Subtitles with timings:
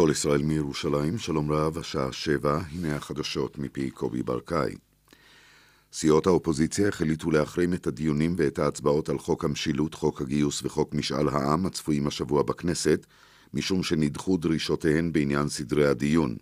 [0.00, 4.74] כל ישראל מירושלים, שלום רב, השעה שבע, הנה החדשות מפי קובי ברקאי.
[5.92, 11.28] סיעות האופוזיציה החליטו להחרים את הדיונים ואת ההצבעות על חוק המשילות, חוק הגיוס וחוק משאל
[11.28, 13.06] העם הצפויים השבוע בכנסת,
[13.54, 16.36] משום שנדחו דרישותיהן בעניין סדרי הדיון.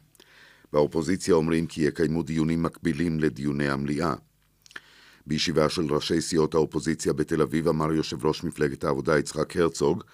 [0.72, 4.14] באופוזיציה אומרים כי יקיימו דיונים מקבילים לדיוני המליאה.
[5.27, 10.04] בישיבה של ראשי סיעות האופוזיציה בתל אביב אמר יושב ראש מפלגת העבודה יצחק הרצוג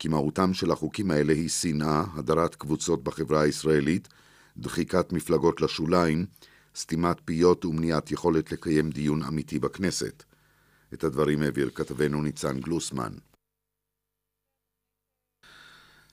[0.00, 4.08] כי מהותם של החוקים האלה היא שנאה, הדרת קבוצות בחברה הישראלית,
[4.56, 6.26] דחיקת מפלגות לשוליים,
[6.76, 10.22] סתימת פיות ומניעת יכולת לקיים דיון אמיתי בכנסת.
[10.94, 13.12] את הדברים העביר כתבנו ניצן גלוסמן.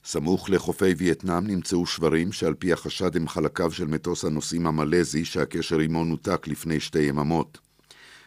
[0.03, 5.79] סמוך לחופי וייטנאם נמצאו שברים שעל פי החשד הם חלקיו של מטוס הנוסעים המלזי שהקשר
[5.79, 7.59] עמו נותק לפני שתי יממות.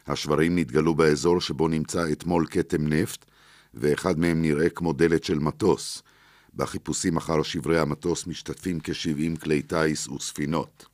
[0.07, 3.30] השברים נתגלו באזור שבו נמצא אתמול כתם נפט,
[3.75, 6.03] ואחד מהם נראה כמו דלת של מטוס.
[6.55, 10.87] בחיפושים אחר שברי המטוס משתתפים כ-70 כלי טיס וספינות.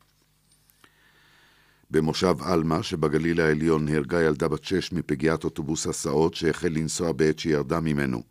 [1.91, 7.81] במושב עלמה שבגליל העליון נהרגה ילדה בת שש מפגיעת אוטובוס הסעות שהחל לנסוע בעת שירדה
[7.81, 8.23] ממנו.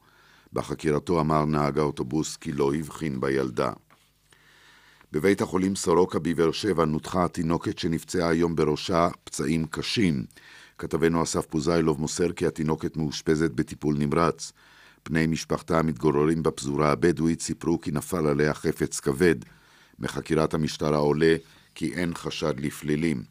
[0.54, 3.72] בחקירתו אמר נהג האוטובוס כי לא הבחין בילדה.
[5.12, 10.26] בבית החולים סורוקה בבאר שבע נותחה התינוקת שנפצעה היום בראשה פצעים קשים.
[10.78, 14.52] כתבנו אסף פוזיילוב מוסר כי התינוקת מאושפזת בטיפול נמרץ.
[15.10, 19.36] בני משפחתה המתגוררים בפזורה הבדואית סיפרו כי נפל עליה חפץ כבד.
[20.00, 21.36] מחקירת המשטרה עולה
[21.76, 23.24] כי אין חשד לפלילים.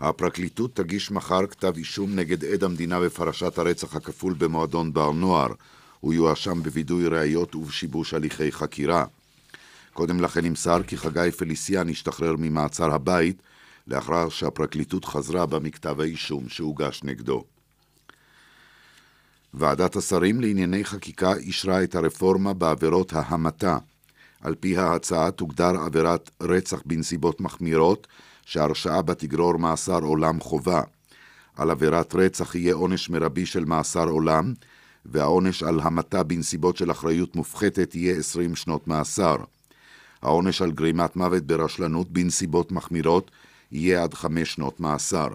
[0.00, 5.52] הפרקליטות תגיש מחר כתב אישום נגד עד המדינה בפרשת הרצח הכפול במועדון בר נוער.
[6.00, 9.04] הוא יואשם בווידוי ראיות ובשיבוש הליכי חקירה.
[9.92, 13.42] קודם לכן נמסר כי חגי פליסיאן השתחרר ממעצר הבית
[13.86, 17.44] לאחר שהפרקליטות חזרה בה מכתב האישום שהוגש נגדו.
[19.54, 23.78] ועדת השרים לענייני חקיקה אישרה את הרפורמה בעבירות ההמתה.
[24.40, 28.06] על פי ההצעה תוגדר עבירת רצח בנסיבות מחמירות,
[28.46, 30.82] שהרשעה בה תגרור מאסר עולם חובה.
[31.56, 34.54] על עבירת רצח יהיה עונש מרבי של מאסר עולם,
[35.06, 39.36] והעונש על המתה בנסיבות של אחריות מופחתת יהיה 20 שנות מאסר.
[40.22, 43.30] העונש על גרימת מוות ברשלנות בנסיבות מחמירות
[43.74, 45.28] יהיה עד חמש שנות מאסר.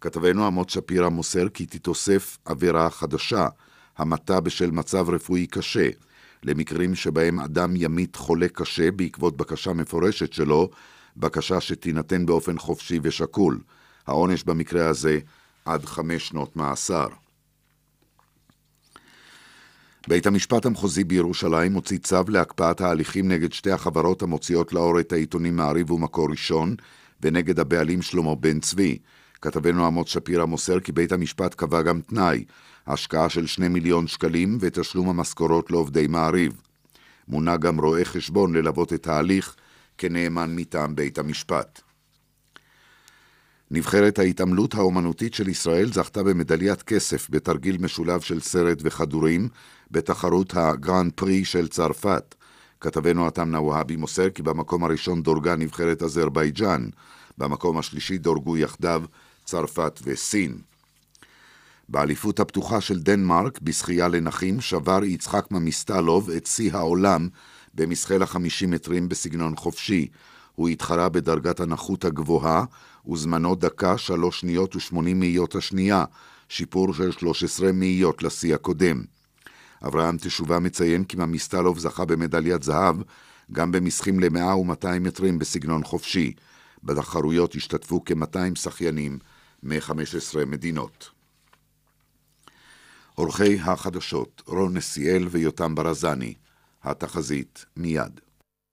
[0.00, 3.48] כתבנו עמוד שפירא מוסר כי תתוסף עבירה חדשה,
[3.98, 5.88] המתה בשל מצב רפואי קשה,
[6.42, 10.70] למקרים שבהם אדם ימית חולה קשה בעקבות בקשה מפורשת שלו,
[11.16, 13.60] בקשה שתינתן באופן חופשי ושקול.
[14.06, 15.18] העונש במקרה הזה
[15.64, 17.06] עד חמש שנות מאסר.
[20.08, 25.56] בית המשפט המחוזי בירושלים הוציא צו להקפאת ההליכים נגד שתי החברות המוציאות לאור את העיתונים
[25.56, 26.76] מעריב ומקור ראשון,
[27.24, 28.98] ונגד הבעלים שלמה בן צבי.
[29.42, 32.44] כתבנו עמוס שפירא מוסר כי בית המשפט קבע גם תנאי,
[32.86, 36.52] השקעה של שני מיליון שקלים ותשלום המשכורות לעובדי מעריב.
[37.28, 39.54] מונה גם רואה חשבון ללוות את ההליך
[39.98, 41.80] כנאמן מטעם בית המשפט.
[43.70, 49.48] נבחרת ההתעמלות האומנותית של ישראל זכתה במדליית כסף בתרגיל משולב של סרט וכדורים
[49.90, 52.34] בתחרות הגרנד פרי של צרפת.
[52.80, 56.88] כתבנו עתם נוואבי מוסר כי במקום הראשון דורגה נבחרת אזרבייג'אן,
[57.38, 59.02] במקום השלישי דורגו יחדיו
[59.44, 60.58] צרפת וסין.
[61.88, 67.28] באליפות הפתוחה של דנמרק, בשחייה לנכים, שבר יצחק ממיסטלוב את שיא העולם
[67.74, 70.08] במסחל החמישים מטרים בסגנון חופשי.
[70.54, 72.64] הוא התחרה בדרגת הנחות הגבוהה,
[73.10, 76.04] וזמנו דקה שלוש שניות ושמונים מאיות השנייה,
[76.48, 79.02] שיפור של שלוש עשרה מאיות לשיא הקודם.
[79.86, 82.96] אברהם תשובה מציין כי ממיסטלוב זכה במדליית זהב
[83.52, 86.32] גם במסחים ל-100 ו-200 מטרים בסגנון חופשי.
[86.84, 89.18] בתחרויות השתתפו כ-200 שחיינים
[89.62, 91.10] מ-15 מדינות.
[93.14, 96.34] עורכי החדשות רון נסיאל ויותם ברזני,
[96.82, 98.20] התחזית מיד.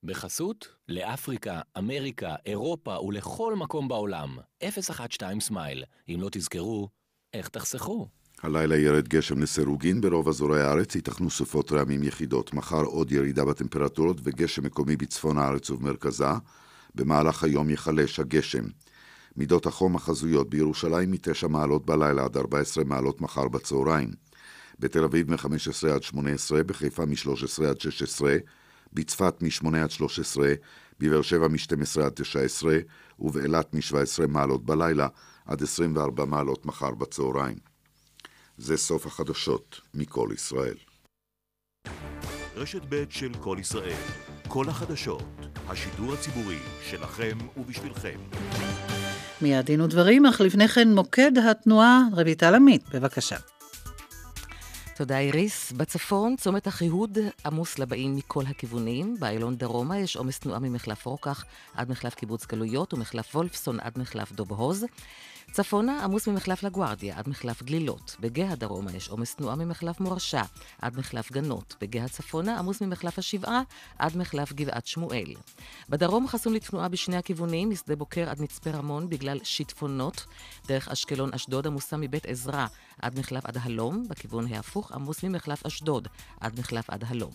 [0.04, 4.38] בחסות לאפריקה, אמריקה, אירופה ולכל מקום בעולם.
[4.64, 5.84] 012 סמייל.
[6.10, 6.90] אם לא תזכרו,
[7.34, 8.08] איך תחסכו?
[8.44, 12.54] הלילה ירד גשם לסירוגין ברוב אזורי הארץ, ייתכנו סופות רעמים יחידות.
[12.54, 16.32] מחר עוד ירידה בטמפרטורות וגשם מקומי בצפון הארץ ובמרכזה.
[16.96, 18.64] במהלך היום ייחלש הגשם.
[19.38, 24.10] מידות החום החזויות בירושלים מ-9 מעלות בלילה עד 14 מעלות מחר בצהריים.
[24.80, 28.38] בתל אביב מ-15 עד 18, בחיפה מ-13 עד 16,
[28.94, 30.54] בצפת מ-8 עד 13,
[31.00, 32.78] בבאר שבע מ-12 עד 19,
[33.20, 35.08] ובאילת מ-17 מעלות בלילה
[35.46, 37.58] עד 24 מעלות מחר בצהריים.
[38.58, 40.76] זה סוף החדשות מכל ישראל.
[42.56, 44.02] רשת ב' של כל ישראל,
[44.54, 45.24] כל החדשות,
[45.68, 46.60] השידור הציבורי
[46.90, 48.20] שלכם ובשבילכם.
[49.42, 53.38] מיד דין ודברים, אך לפני כן מוקד התנועה, רויטל עמית, בבקשה.
[54.96, 55.72] תודה, איריס.
[55.72, 59.16] בצפון, צומת אחיהוד עמוס לבאים מכל הכיוונים.
[59.20, 61.46] באיילון דרומה יש עומס תנועה ממחלף רוקח
[61.76, 64.86] עד מחלף קיבוץ גלויות ומחלף וולפסון עד מחלף דוב הוז.
[65.52, 68.16] צפונה עמוס ממחלף לגוארדיה עד מחלף גלילות.
[68.20, 70.42] בגאה דרומה יש עומס תנועה ממחלף מורשה
[70.82, 71.76] עד מחלף גנות.
[71.82, 73.62] בגאה צפונה עמוס ממחלף השבעה
[74.00, 75.34] עד מחלף גבעת שמואל.
[75.90, 80.26] בדרום חסום לתנועה בשני הכיוונים, משדה בוקר עד מצפה רמון בגלל שיטפונות.
[80.68, 82.68] דרך אשקלון אשדוד עמוסה מבית עזרא
[83.02, 84.08] עד מחלף עד הלום.
[84.10, 86.08] בכיוון ההפוך עמוס ממחלף אשדוד
[86.40, 87.34] עד מחלף עד הלום.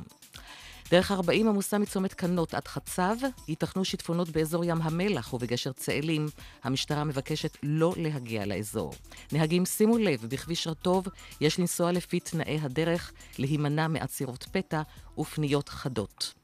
[0.90, 3.16] דרך 40 עמוסה מצומת קנות עד חצב,
[3.48, 6.26] ייתכנו שיטפונות באזור ים המלח ובגשר צאלים.
[6.64, 8.92] המשטרה מבקשת לא להגיע לאזור.
[9.32, 11.06] נהגים, שימו לב, בכביש רטוב
[11.40, 14.82] יש לנסוע לפי תנאי הדרך, להימנע מעצירות פתע
[15.18, 16.34] ופניות חדות.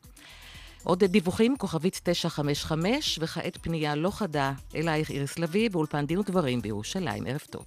[0.85, 7.27] עוד דיווחים, כוכבית 955, וכעת פנייה לא חדה אלייך איריס לביא באולפן דין ודברים בירושלים.
[7.27, 7.65] ערב טוב.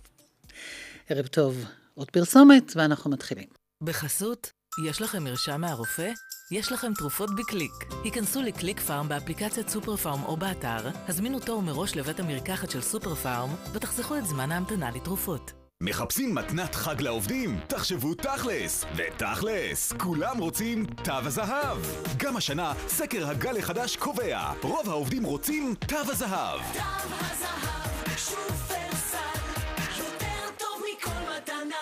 [1.09, 1.65] ערב טוב.
[1.93, 3.47] עוד פרסומת ואנחנו מתחילים.
[3.83, 4.51] בחסות,
[4.87, 6.11] יש לכם מרשם מהרופא?
[6.51, 7.71] יש לכם תרופות בקליק.
[8.03, 13.15] היכנסו לקליק פארם באפליקציית סופר פארם או באתר, הזמינו תור מראש לבית המרקחת של סופר
[13.15, 15.53] פארם, ותחסכו את זמן ההמתנה לתרופות.
[15.81, 17.59] מחפשים מתנת חג לעובדים?
[17.67, 18.85] תחשבו תכלס!
[18.95, 21.77] ותכלס, כולם רוצים תו הזהב!
[22.17, 26.59] גם השנה, סקר הגל החדש קובע, רוב העובדים רוצים תו הזהב!
[26.73, 26.79] תו
[27.19, 28.74] הזהב, שופרסל,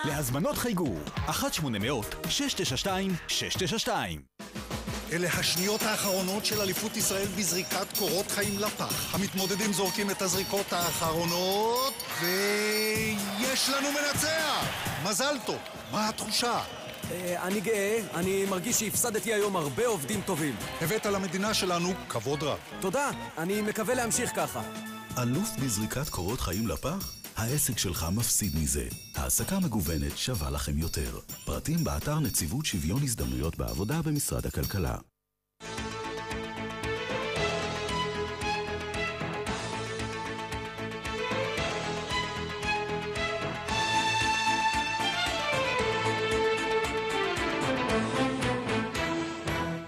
[0.05, 0.95] להזמנות חייגו,
[1.27, 3.89] 1-800-692-692
[5.13, 9.15] אלה השניות האחרונות של אליפות ישראל בזריקת קורות חיים לפח.
[9.15, 14.65] המתמודדים זורקים את הזריקות האחרונות, ויש לנו מנצח!
[15.03, 15.57] מזל טוב,
[15.91, 16.61] מה התחושה?
[17.41, 20.55] אני גאה, אני מרגיש שהפסדתי היום הרבה עובדים טובים.
[20.81, 22.59] הבאת למדינה שלנו כבוד רב.
[22.79, 24.61] תודה, אני מקווה להמשיך ככה.
[25.17, 27.22] אלוף בזריקת קורות חיים לפח?
[27.35, 28.87] העסק שלך מפסיד מזה.
[29.15, 31.19] העסקה מגוונת שווה לכם יותר.
[31.45, 34.95] פרטים באתר נציבות שוויון הזדמנויות בעבודה במשרד הכלכלה.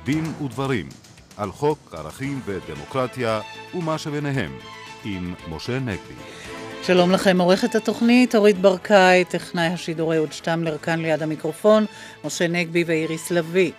[0.03, 0.89] דין ודברים
[1.37, 3.41] על חוק ערכים ודמוקרטיה
[3.73, 4.57] ומה שביניהם
[5.03, 6.54] עם משה נגבי.
[6.87, 11.85] שלום לכם, עורכת התוכנית אורית ברקאי, טכנאי השידורי אהוד שטמלר כאן ליד המיקרופון,
[12.25, 13.71] משה נגבי ואיריס לביא.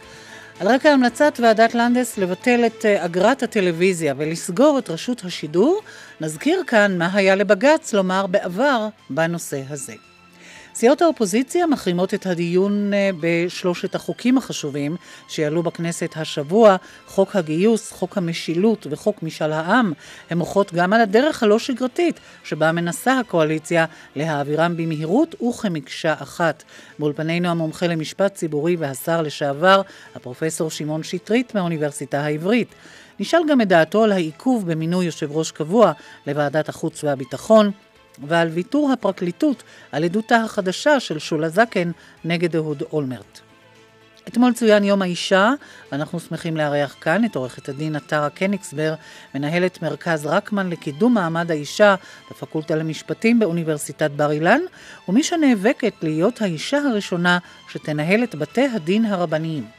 [0.61, 5.81] על רקע המלצת ועדת לנדס לבטל את אגרת הטלוויזיה ולסגור את רשות השידור,
[6.21, 9.95] נזכיר כאן מה היה לבג"ץ לומר בעבר בנושא הזה.
[10.79, 14.97] סיעות האופוזיציה מחרימות את הדיון בשלושת החוקים החשובים
[15.29, 16.77] שיעלו בכנסת השבוע,
[17.07, 19.93] חוק הגיוס, חוק המשילות וחוק משאל העם.
[20.31, 23.85] הן מוחות גם על הדרך הלא שגרתית שבה מנסה הקואליציה
[24.17, 26.63] להעבירם במהירות וכמקשה אחת.
[26.99, 29.83] באולפנינו המומחה למשפט ציבורי והשר לשעבר,
[30.15, 32.69] הפרופסור שמעון שטרית מהאוניברסיטה העברית.
[33.21, 35.93] נשאל גם את דעתו על העיכוב במינוי יושב ראש קבוע
[36.27, 37.71] לוועדת החוץ והביטחון.
[38.19, 41.91] ועל ויתור הפרקליטות על עדותה החדשה של שולה זקן
[42.25, 43.41] נגד אהוד אולמרט.
[44.29, 45.53] אתמול צוין יום האישה,
[45.93, 48.95] ואנחנו שמחים לארח כאן את עורכת הדין עטרה קניגסבר,
[49.35, 51.95] מנהלת מרכז רקמן לקידום מעמד האישה
[52.31, 54.61] בפקולטה למשפטים באוניברסיטת בר אילן,
[55.09, 57.39] ומי שנאבקת להיות האישה הראשונה
[57.69, 59.76] שתנהל את בתי הדין הרבניים.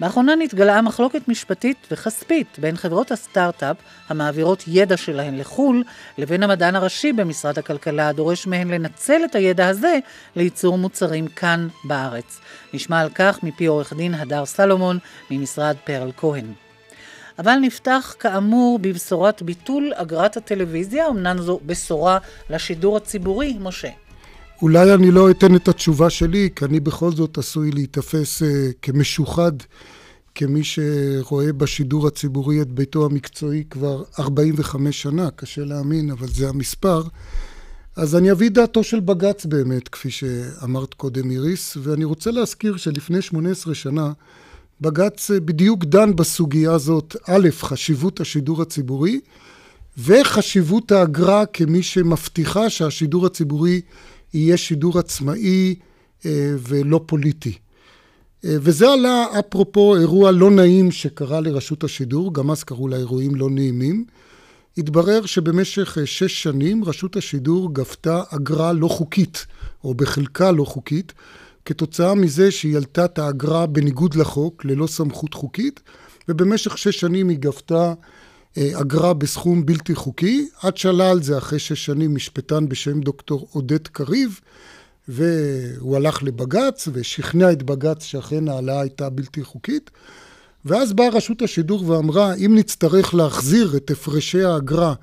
[0.00, 3.76] באחרונה נתגלעה מחלוקת משפטית וכספית בין חברות הסטארט-אפ
[4.08, 5.84] המעבירות ידע שלהן לחו"ל,
[6.18, 9.98] לבין המדען הראשי במשרד הכלכלה הדורש מהן לנצל את הידע הזה
[10.36, 12.40] לייצור מוצרים כאן בארץ.
[12.74, 14.98] נשמע על כך מפי עורך דין הדר סלומון
[15.30, 16.46] ממשרד פרל כהן.
[17.38, 22.18] אבל נפתח כאמור בבשורת ביטול אגרת הטלוויזיה, אמנם זו בשורה
[22.50, 24.05] לשידור הציבורי, משה.
[24.62, 28.46] אולי אני לא אתן את התשובה שלי, כי אני בכל זאת עשוי להיתפס uh,
[28.82, 29.52] כמשוחד,
[30.34, 37.02] כמי שרואה בשידור הציבורי את ביתו המקצועי כבר 45 שנה, קשה להאמין, אבל זה המספר.
[37.96, 43.22] אז אני אביא דעתו של בג"ץ באמת, כפי שאמרת קודם איריס, ואני רוצה להזכיר שלפני
[43.22, 44.12] 18 שנה,
[44.80, 49.20] בג"ץ בדיוק דן בסוגיה הזאת, א', חשיבות השידור הציבורי,
[49.98, 53.80] וחשיבות האגרה כמי שמבטיחה שהשידור הציבורי
[54.34, 55.74] יהיה שידור עצמאי
[56.68, 57.58] ולא פוליטי.
[58.44, 63.50] וזה עלה אפרופו אירוע לא נעים שקרה לרשות השידור, גם אז קראו לה אירועים לא
[63.50, 64.04] נעימים.
[64.78, 69.46] התברר שבמשך שש שנים רשות השידור גבתה אגרה לא חוקית,
[69.84, 71.12] או בחלקה לא חוקית,
[71.64, 75.80] כתוצאה מזה שהיא עלתה את האגרה בניגוד לחוק, ללא סמכות חוקית,
[76.28, 77.94] ובמשך שש שנים היא גבתה
[78.58, 83.88] אגרה בסכום בלתי חוקי, עד שעלה על זה אחרי שש שנים משפטן בשם דוקטור עודד
[83.88, 84.40] קריב,
[85.08, 89.90] והוא הלך לבג"ץ ושכנע את בג"ץ שאכן ההעלאה הייתה בלתי חוקית.
[90.64, 94.94] ואז באה רשות השידור ואמרה, אם נצטרך להחזיר את הפרשי האגרה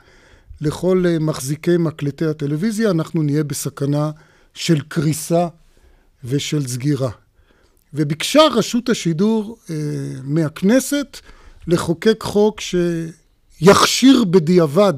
[0.61, 4.11] לכל אה, מחזיקי מקלטי הטלוויזיה, אנחנו נהיה בסכנה
[4.53, 5.47] של קריסה
[6.23, 7.09] ושל סגירה.
[7.93, 9.75] וביקשה רשות השידור אה,
[10.23, 11.17] מהכנסת
[11.67, 12.59] לחוקק חוק
[13.59, 14.93] שיכשיר בדיעבד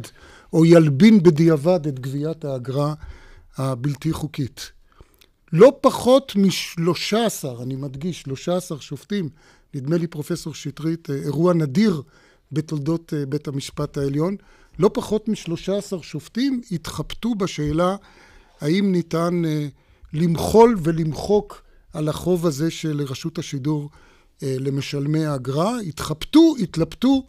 [0.53, 2.93] או ילבין בדיעבד את גביית האגרה
[3.57, 4.71] הבלתי חוקית.
[5.53, 9.29] לא פחות משלושה עשר, אני מדגיש, שלושה עשר שופטים,
[9.73, 12.01] נדמה לי פרופסור שטרית, אה, אירוע נדיר
[12.51, 14.35] בתולדות אה, בית המשפט העליון,
[14.79, 17.95] לא פחות משלושה עשר שופטים התחבטו בשאלה
[18.61, 19.67] האם ניתן אה,
[20.13, 21.61] למחול ולמחוק
[21.93, 23.89] על החוב הזה של רשות השידור
[24.41, 27.23] למשלמי האגרה, התחבטו, התלבטו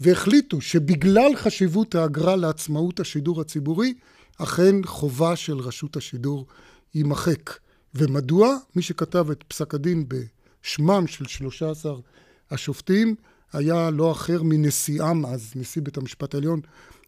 [0.00, 3.94] והחליטו שבגלל חשיבות האגרה לעצמאות השידור הציבורי,
[4.38, 6.46] אכן חובה של רשות השידור
[6.94, 7.50] יימחק.
[7.96, 8.56] ומדוע?
[8.76, 11.96] מי שכתב את פסק הדין בשמם של 13
[12.50, 13.14] השופטים
[13.52, 16.60] היה לא אחר מנשיאם אז, נשיא בית המשפט העליון,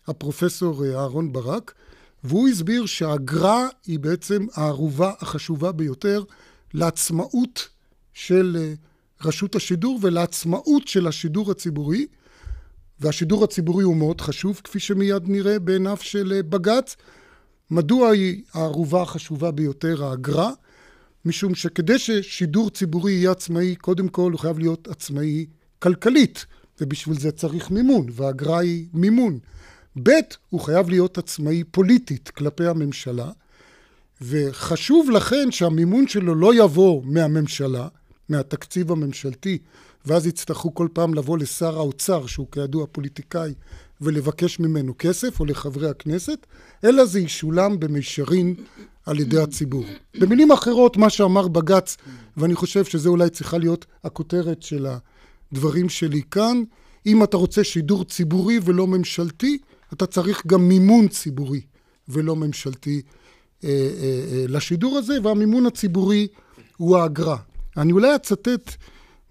[0.07, 1.75] הפרופסור אהרון ברק,
[2.25, 6.25] והוא הסביר שהאגרה היא בעצם הערובה החשובה ביותר
[6.75, 7.68] לעצמאות
[8.14, 8.75] של אה,
[9.25, 12.07] רשות השידור ולעצמאות של השידור הציבורי,
[13.00, 16.97] והשידור הציבורי הוא מאוד חשוב, כפי שמיד נראה בעיניו של אה, בג"ץ.
[17.71, 20.50] מדוע היא הערובה החשובה ביותר, האגרה?
[21.25, 25.47] משום שכדי ששידור ציבורי יהיה עצמאי, קודם כל הוא חייב להיות עצמאי
[25.78, 26.47] כלכלית,
[26.81, 29.38] ובשביל זה צריך מימון, והאגרה היא מימון.
[30.02, 30.11] ב',
[30.50, 33.31] הוא חייב להיות עצמאי פוליטית כלפי הממשלה,
[34.21, 37.88] וחשוב לכן שהמימון שלו לא יבוא מהממשלה,
[38.28, 39.59] מהתקציב הממשלתי,
[40.07, 43.55] ואז יצטרכו כל פעם לבוא לשר האוצר, שהוא כידוע פוליטיקאי,
[44.00, 46.47] ולבקש ממנו כסף, או לחברי הכנסת,
[46.85, 48.55] אלא זה ישולם במישרין
[49.07, 49.85] על ידי הציבור.
[50.21, 51.97] במילים אחרות, מה שאמר בג"ץ,
[52.37, 54.87] ואני חושב שזו אולי צריכה להיות הכותרת של
[55.52, 56.62] הדברים שלי כאן,
[57.07, 59.59] אם אתה רוצה שידור ציבורי ולא ממשלתי,
[59.93, 61.61] אתה צריך גם מימון ציבורי
[62.09, 63.02] ולא ממשלתי
[63.64, 66.26] אה, אה, אה, לשידור הזה, והמימון הציבורי
[66.76, 67.37] הוא האגרה.
[67.76, 68.75] אני אולי אצטט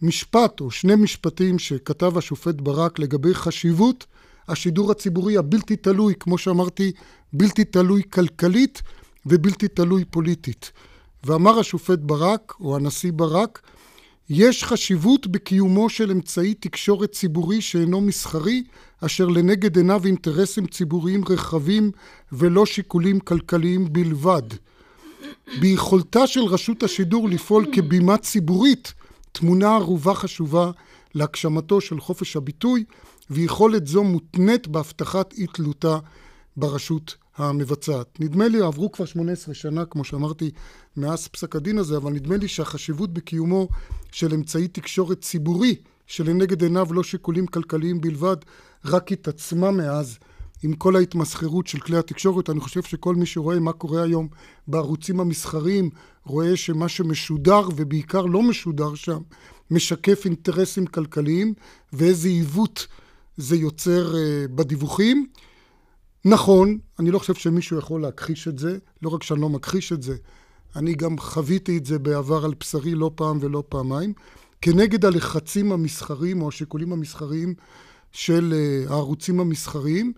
[0.01, 4.05] משפט או שני משפטים שכתב השופט ברק לגבי חשיבות
[4.47, 6.91] השידור הציבורי הבלתי תלוי, כמו שאמרתי,
[7.33, 8.81] בלתי תלוי כלכלית
[9.25, 10.71] ובלתי תלוי פוליטית.
[11.23, 13.61] ואמר השופט ברק, או הנשיא ברק,
[14.29, 18.63] יש חשיבות בקיומו של אמצעי תקשורת ציבורי שאינו מסחרי,
[19.01, 21.91] אשר לנגד עיניו אינטרסים ציבוריים רחבים
[22.31, 24.41] ולא שיקולים כלכליים בלבד.
[25.59, 28.93] ביכולתה של רשות השידור לפעול כבימה ציבורית
[29.39, 30.71] תמונה ערובה חשובה
[31.15, 32.83] להגשמתו של חופש הביטוי,
[33.29, 35.97] ויכולת זו מותנית בהבטחת אי תלותה
[36.57, 38.19] ברשות המבצעת.
[38.19, 40.51] נדמה לי, עברו כבר 18 שנה, כמו שאמרתי,
[40.97, 43.67] מאז פסק הדין הזה, אבל נדמה לי שהחשיבות בקיומו
[44.11, 45.75] של אמצעי תקשורת ציבורי,
[46.07, 48.37] שלנגד עיניו לא שיקולים כלכליים בלבד,
[48.85, 50.17] רק התעצמה מאז
[50.63, 52.49] עם כל ההתמסחרות של כלי התקשורת.
[52.49, 54.27] אני חושב שכל מי שרואה מה קורה היום
[54.67, 55.89] בערוצים המסחריים,
[56.23, 59.19] רואה שמה שמשודר, ובעיקר לא משודר שם,
[59.71, 61.53] משקף אינטרסים כלכליים,
[61.93, 62.87] ואיזה עיוות
[63.37, 65.27] זה יוצר uh, בדיווחים.
[66.25, 70.03] נכון, אני לא חושב שמישהו יכול להכחיש את זה, לא רק שאני לא מכחיש את
[70.03, 70.15] זה,
[70.75, 74.13] אני גם חוויתי את זה בעבר על בשרי לא פעם ולא פעמיים,
[74.61, 77.53] כנגד הלחצים המסחריים או השיקולים המסחריים
[78.11, 80.13] של uh, הערוצים המסחריים.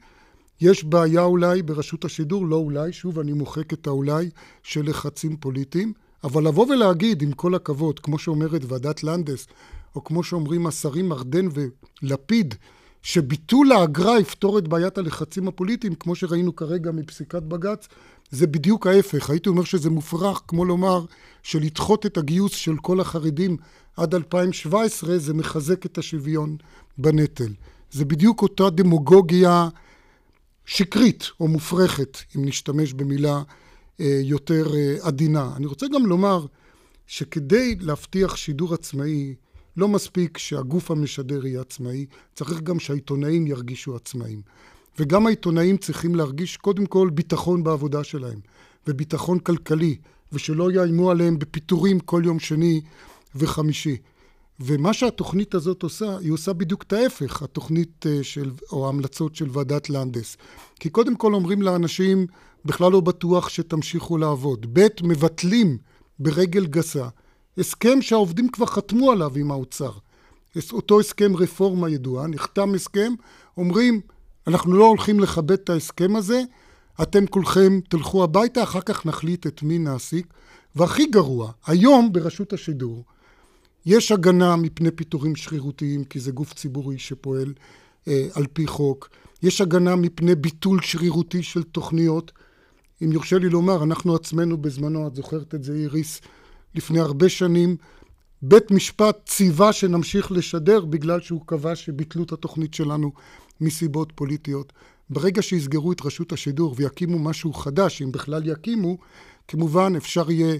[0.62, 4.30] יש בעיה אולי ברשות השידור, לא אולי, שוב אני מוחק את האולי
[4.63, 9.48] של לחצים פוליטיים, אבל לבוא ולהגיד, עם כל הכבוד, כמו שאומרת ועדת לנדס,
[9.96, 11.48] או כמו שאומרים השרים ארדן
[12.04, 12.56] ולפיד,
[13.01, 17.88] שביטול האגרה יפתור את בעיית הלחצים הפוליטיים, כמו שראינו כרגע מפסיקת בג"ץ,
[18.32, 19.30] זה בדיוק ההפך.
[19.30, 21.06] הייתי אומר שזה מופרך, כמו לומר
[21.44, 23.58] שלדחות את הגיוס של כל החרדים
[23.98, 26.58] עד 2017, זה מחזק את השוויון
[26.98, 27.54] בנטל.
[27.92, 29.70] זה בדיוק אותה דמוגוגיה
[30.69, 33.41] שקרית או מופרכת, אם נשתמש במילה
[33.99, 35.51] אה, יותר אה, עדינה.
[35.55, 36.45] אני רוצה גם לומר
[37.07, 39.35] שכדי להבטיח שידור עצמאי,
[39.77, 44.41] לא מספיק שהגוף המשדר יהיה עצמאי, צריך גם שהעיתונאים ירגישו עצמאים.
[44.99, 48.39] וגם העיתונאים צריכים להרגיש קודם כל ביטחון בעבודה שלהם,
[48.88, 49.97] וביטחון כלכלי,
[50.31, 52.81] ושלא יאיימו עליהם בפיטורים כל יום שני
[53.35, 53.97] וחמישי.
[54.60, 59.48] ומה שהתוכנית הזאת עושה, היא עושה בדיוק את ההפך, התוכנית אה, של, או ההמלצות של
[59.51, 60.38] ועדת לנדס.
[60.80, 62.28] כי קודם כל אומרים לאנשים,
[62.66, 64.66] בכלל לא בטוח שתמשיכו לעבוד.
[64.74, 65.78] ב', מבטלים
[66.20, 67.08] ברגל גסה
[67.58, 69.92] הסכם שהעובדים כבר חתמו עליו עם האוצר.
[70.72, 73.13] אותו הסכם רפורמה ידועה, נחתם הסכם,
[73.58, 74.01] אומרים,
[74.48, 76.42] אנחנו לא הולכים לכבד את ההסכם הזה,
[77.01, 80.34] אתם כולכם תלכו הביתה, אחר כך נחליט את מי נעסיק.
[80.75, 83.04] והכי גרוע, היום ברשות השידור
[83.89, 87.53] יש הגנה מפני פיטורים שרירותיים, כי זה גוף ציבורי שפועל
[88.08, 89.10] אה, על פי חוק.
[89.43, 92.31] יש הגנה מפני ביטול שרירותי של תוכניות.
[93.03, 96.22] אם יורשה לי לומר, אנחנו עצמנו בזמנו, את זוכרת את זה איריס,
[96.75, 97.75] לפני הרבה שנים,
[98.41, 103.12] בית משפט ציווה שנמשיך לשדר בגלל שהוא קבע שביטלו את התוכנית שלנו
[103.62, 104.74] מסיבות פוליטיות.
[105.10, 108.98] ברגע שיסגרו את רשות השידור ויקימו משהו חדש, אם בכלל יקימו,
[109.48, 110.55] כמובן אפשר יהיה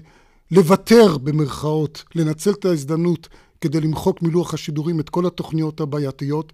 [0.50, 3.28] לוותר במרכאות, לנצל את ההזדמנות
[3.60, 6.52] כדי למחוק מלוח השידורים את כל התוכניות הבעייתיות,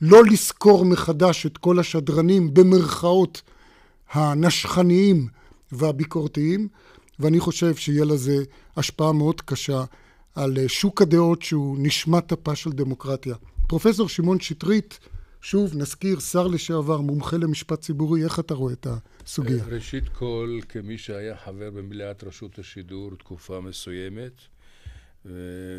[0.00, 3.42] לא לזכור מחדש את כל השדרנים במרכאות
[4.12, 5.28] הנשכניים
[5.72, 6.68] והביקורתיים,
[7.18, 8.44] ואני חושב שיהיה לזה
[8.76, 9.84] השפעה מאוד קשה
[10.34, 13.34] על שוק הדעות שהוא נשמת אפה של דמוקרטיה.
[13.66, 14.98] פרופסור שמעון שטרית,
[15.42, 18.86] שוב נזכיר, שר לשעבר, מומחה למשפט ציבורי, איך אתה רואה את
[19.24, 19.64] הסוגיה?
[19.64, 24.32] ראשית כל, כמי שהיה חבר במליאת רשות השידור תקופה מסוימת,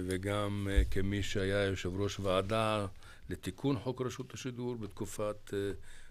[0.07, 2.85] וגם כמי שהיה יושב ראש ועדה
[3.29, 5.53] לתיקון חוק רשות השידור בתקופת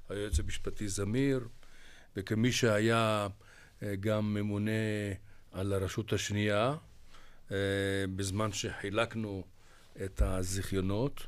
[0.09, 1.49] היועץ המשפטי זמיר,
[2.17, 3.29] וכמי שהיה
[4.01, 4.71] גם ממונה
[5.53, 6.75] על הרשות השנייה,
[8.17, 9.45] בזמן שחילקנו
[10.05, 11.27] את הזיכיונות.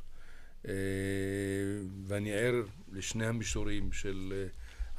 [2.05, 4.47] ואני ער לשני המישורים של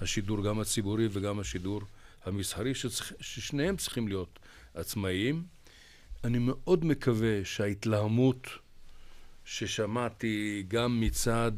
[0.01, 1.81] השידור, גם הציבורי וגם השידור
[2.25, 2.73] המסחרי,
[3.21, 4.39] ששניהם צריכים להיות
[4.75, 5.45] עצמאיים.
[6.25, 8.47] אני מאוד מקווה שההתלהמות
[9.45, 11.53] ששמעתי גם מצד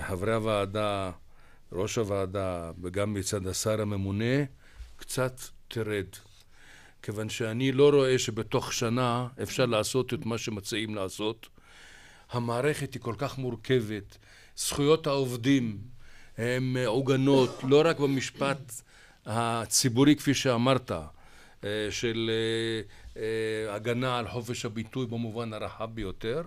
[0.00, 1.10] חברי הוועדה,
[1.72, 4.44] ראש הוועדה, וגם מצד השר הממונה,
[4.96, 6.06] קצת תרד.
[7.02, 11.48] כיוון שאני לא רואה שבתוך שנה אפשר לעשות את מה שמציעים לעשות.
[12.36, 14.18] המערכת היא כל כך מורכבת,
[14.56, 15.78] זכויות העובדים
[16.38, 18.72] הן מעוגנות לא רק במשפט
[19.26, 20.92] הציבורי כפי שאמרת,
[21.90, 22.30] של
[23.68, 26.42] הגנה על חופש הביטוי במובן הרחב ביותר,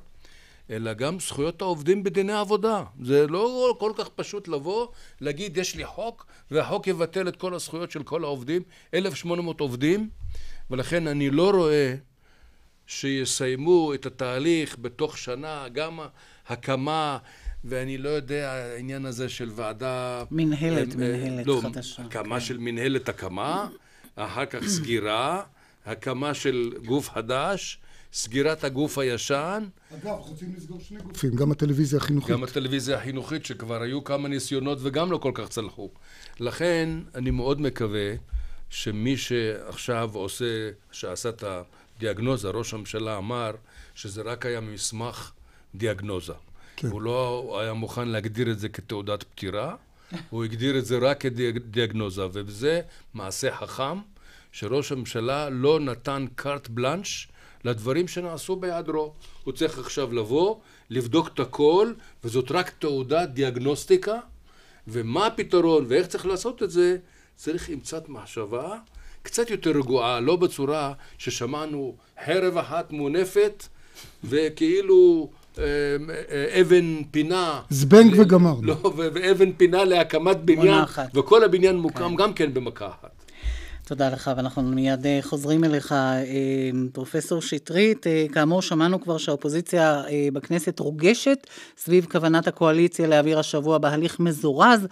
[0.70, 2.84] אלא גם זכויות העובדים בדיני עבודה.
[3.02, 4.88] זה לא כל כך פשוט לבוא,
[5.22, 8.62] להגיד יש לי חוק והחוק יבטל את כל הזכויות של כל העובדים,
[8.94, 10.10] 1,800 עובדים,
[10.72, 11.96] ולכן אני לא רואה
[12.90, 16.00] שיסיימו את התהליך בתוך שנה, גם
[16.48, 17.18] הקמה,
[17.64, 20.24] ואני לא יודע, העניין הזה של ועדה...
[20.32, 22.04] מנהלת, מנהלת לא, חדשה.
[22.04, 22.46] הקמה כן.
[22.46, 23.68] של מנהלת הקמה,
[24.16, 25.44] אחר כך סגירה,
[25.86, 27.80] הקמה של גוף חדש,
[28.14, 29.66] סגירת הגוף הישן.
[29.94, 32.32] אגב, רוצים לסגור שני גופים, גם הטלוויזיה החינוכית.
[32.32, 35.90] גם הטלוויזיה החינוכית, שכבר היו כמה ניסיונות וגם לא כל כך צלחו.
[36.40, 38.14] לכן, אני מאוד מקווה
[38.70, 41.44] שמי שעכשיו עושה, שעשה את
[42.00, 43.52] הדיאגנוזה, ראש הממשלה אמר
[43.96, 45.32] שזה רק היה מסמך
[45.76, 46.34] דיאגנוזה.
[46.76, 46.88] כן.
[46.88, 49.76] הוא לא היה מוכן להגדיר את זה כתעודת פטירה,
[50.30, 52.82] הוא הגדיר את זה רק כדיאגנוזה, וזה
[53.14, 54.00] מעשה חכם,
[54.52, 57.28] שראש הממשלה לא נתן קארט בלאנש
[57.64, 59.14] לדברים שנעשו בהיעדרו.
[59.44, 60.56] הוא צריך עכשיו לבוא,
[60.90, 64.20] לבדוק את הכל, וזאת רק תעודת דיאגנוסטיקה,
[64.88, 66.98] ומה הפתרון ואיך צריך לעשות את זה,
[67.36, 68.78] צריך עם קצת מחשבה,
[69.24, 73.64] קצת יותר רגועה, לא בצורה ששמענו חרב אחת מונפת,
[74.24, 75.64] וכאילו אה,
[76.32, 77.62] אה, אבן פינה.
[77.70, 78.62] זבנג וגמרנו.
[78.64, 80.84] לא, ואבן פינה להקמת בניין.
[81.14, 83.19] וכל הבניין מוקם גם כן במכה אחת.
[83.90, 86.22] תודה לך, ואנחנו מיד אה, חוזרים אליך, אה,
[86.94, 88.08] פרופסור שטרית.
[88.08, 91.48] אה, כאמור, שמענו כבר שהאופוזיציה בכנסת רוגשת
[91.78, 94.88] סביב כוונת הקואליציה להעביר השבוע בהליך מזורז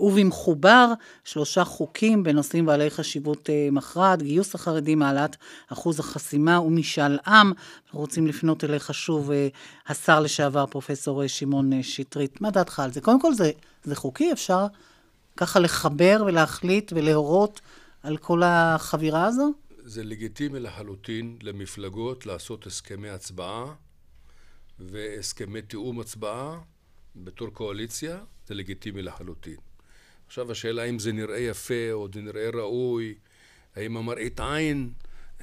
[0.00, 0.92] ובמחובר
[1.24, 5.36] שלושה חוקים בנושאים בעלי חשיבות מכרעת, גיוס החרדים, העלאת
[5.72, 7.52] אחוז החסימה ומשאל עם.
[7.86, 9.30] אנחנו רוצים לפנות אליך שוב,
[9.88, 12.40] השר לשעבר, פרופסור שמעון שטרית.
[12.40, 13.00] מה דעתך על זה?
[13.00, 13.50] קודם כל, זה,
[13.84, 14.32] זה חוקי?
[14.32, 14.66] אפשר
[15.36, 17.60] ככה לחבר ולהחליט ולהורות
[18.02, 19.52] על כל החבירה הזו?
[19.84, 23.74] זה לגיטימי לחלוטין למפלגות לעשות הסכמי הצבעה
[24.78, 26.60] והסכמי תיאום הצבעה
[27.16, 29.56] בתור קואליציה, זה לגיטימי לחלוטין.
[30.26, 33.14] עכשיו השאלה אם זה נראה יפה או זה נראה ראוי,
[33.76, 34.90] האם המראית עין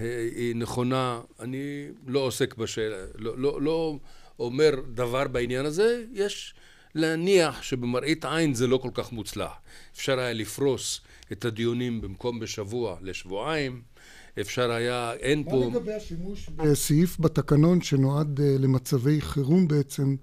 [0.02, 4.00] אה, היא נכונה, אני לא עוסק בשאלה, לא, לא, לא
[4.40, 6.54] אומר דבר בעניין הזה, יש
[6.96, 9.52] להניח שבמראית עין זה לא כל כך מוצלח.
[9.96, 13.82] אפשר היה לפרוס את הדיונים במקום בשבוע לשבועיים,
[14.42, 15.70] אפשר היה, אין מה פה...
[15.70, 20.16] מה לגבי השימוש בסעיף בתקנון שנועד אה, למצבי חירום בעצם,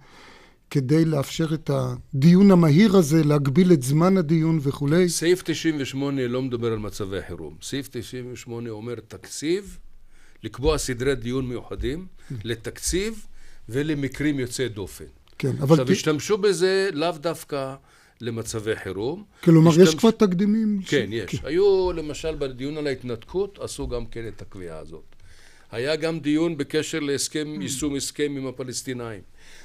[0.70, 5.08] כדי לאפשר את הדיון המהיר הזה, להגביל את זמן הדיון וכולי?
[5.08, 7.56] סעיף 98 לא מדבר על מצבי חירום.
[7.62, 9.78] סעיף 98 אומר תקציב,
[10.42, 12.06] לקבוע סדרי דיון מיוחדים
[12.44, 13.26] לתקציב
[13.68, 15.04] ולמקרים יוצאי דופן.
[15.38, 15.80] כן, אבל...
[15.80, 17.74] עכשיו, השתמשו בזה לאו דווקא
[18.20, 19.24] למצבי חירום.
[19.44, 19.88] כלומר, השתמש...
[19.88, 20.80] יש כבר תקדימים?
[20.86, 21.14] כן, ש...
[21.14, 21.34] יש.
[21.34, 21.46] כן.
[21.46, 25.04] היו, למשל, בדיון על ההתנתקות, עשו גם כן את הקביעה הזאת.
[25.72, 29.20] היה גם דיון בקשר להסכם, יישום הסכם עם הפלסטינאים.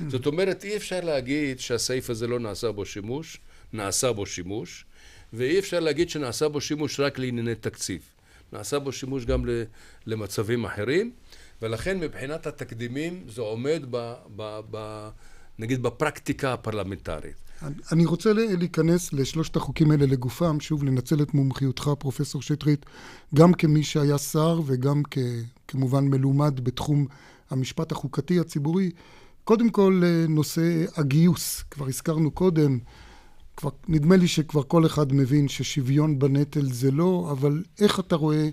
[0.08, 3.38] זאת אומרת, אי אפשר להגיד שהסעיף הזה לא נעשה בו שימוש,
[3.74, 4.86] נעשה בו שימוש,
[5.34, 8.02] ואי אפשר להגיד שנעשה בו שימוש רק לענייני תקציב.
[8.54, 9.46] נעשה בו שימוש גם
[10.06, 11.12] למצבים אחרים,
[11.62, 15.10] ולכן מבחינת התקדימים זה עומד ב, ב, ב,
[15.60, 17.36] נגיד בפרקטיקה הפרלמנטרית.
[17.92, 22.86] אני רוצה להיכנס לשלושת החוקים האלה לגופם, שוב לנצל את מומחיותך, פרופסור שטרית,
[23.36, 25.18] גם כמי שהיה שר וגם כ,
[25.68, 27.06] כמובן מלומד בתחום
[27.50, 28.92] המשפט החוקתי הציבורי.
[29.44, 32.80] קודם כל, נושא הגיוס, כבר הזכרנו קודם,
[33.58, 38.50] כבר, נדמה לי שכבר כל אחד מבין ששוויון בנטל זה לא, אבל איך אתה רואה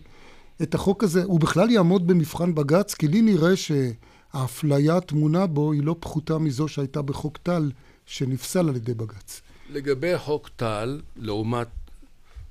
[0.62, 1.24] את החוק הזה?
[1.24, 2.94] הוא בכלל יעמוד במבחן בג"ץ?
[2.94, 7.70] כי לי נראה שהאפליה הטמונה בו היא לא פחותה מזו שהייתה בחוק טל,
[8.06, 9.40] שנפסל על ידי בג"ץ.
[9.70, 11.68] לגבי חוק טל, לעומת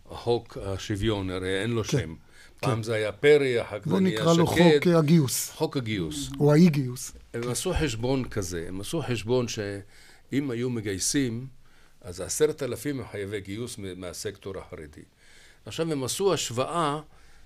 [0.06, 2.16] חוק השוויון, הרי אין לו כן, שם.
[2.60, 2.68] כן.
[2.68, 4.26] פעם זה היה פרי, אחר כך זה נהיה שקד.
[4.26, 5.50] בוא נקרא לו חוק הגיוס.
[5.50, 6.30] חוק הגיוס.
[6.40, 7.12] או האי גיוס.
[7.34, 11.48] הם עשו חשבון כזה, הם עשו חשבון שאם היו מגייסים
[12.06, 15.02] אז עשרת אלפים הם חייבי גיוס מהסקטור החרדי.
[15.66, 17.02] עכשיו הם עשו השוואה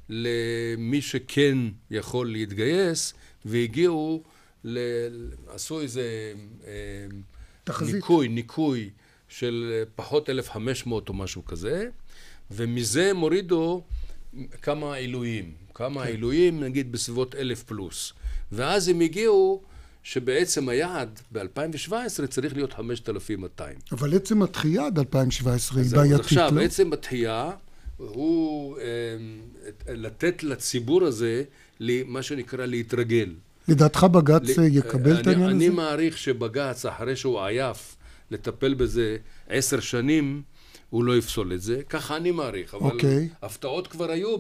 [0.10, 1.58] למי שכן
[1.92, 3.14] יכול להתגייס,
[3.46, 4.24] והגיעו,
[4.64, 4.80] ל...
[5.48, 6.34] עשו איזה
[6.68, 6.72] אה,
[7.72, 7.96] תחזית.
[7.96, 8.90] ניקוי, ניקוי
[9.28, 11.88] של פחות 1,500 או משהו כזה,
[12.52, 13.84] ומזה הם הורידו
[14.62, 15.54] כמה עילויים.
[15.74, 16.08] כמה כן.
[16.08, 18.14] עילויים, נגיד בסביבות אלף פלוס.
[18.52, 19.62] ואז הם הגיעו
[20.04, 23.76] שבעצם היעד ב-2017 צריך להיות 5,200.
[23.92, 26.22] אבל עצם התחייה עד 2017 היא בעייתית, לא?
[26.22, 27.52] עכשיו, עצם התחייה
[27.98, 28.84] הוא אה,
[29.94, 31.44] לתת לציבור הזה,
[32.06, 33.34] מה שנקרא, להתרגל.
[33.70, 35.56] לדעתך בג"ץ יקבל אני, את העניין הזה?
[35.56, 37.96] אני מעריך שבג"ץ, אחרי שהוא עייף
[38.32, 39.18] לטפל בזה
[39.50, 40.42] עשר שנים,
[40.90, 42.94] הוא לא יפסול את זה, ככה אני מעריך, אבל okay.
[42.94, 43.30] אוקיי.
[43.42, 44.36] הפתעות כבר היו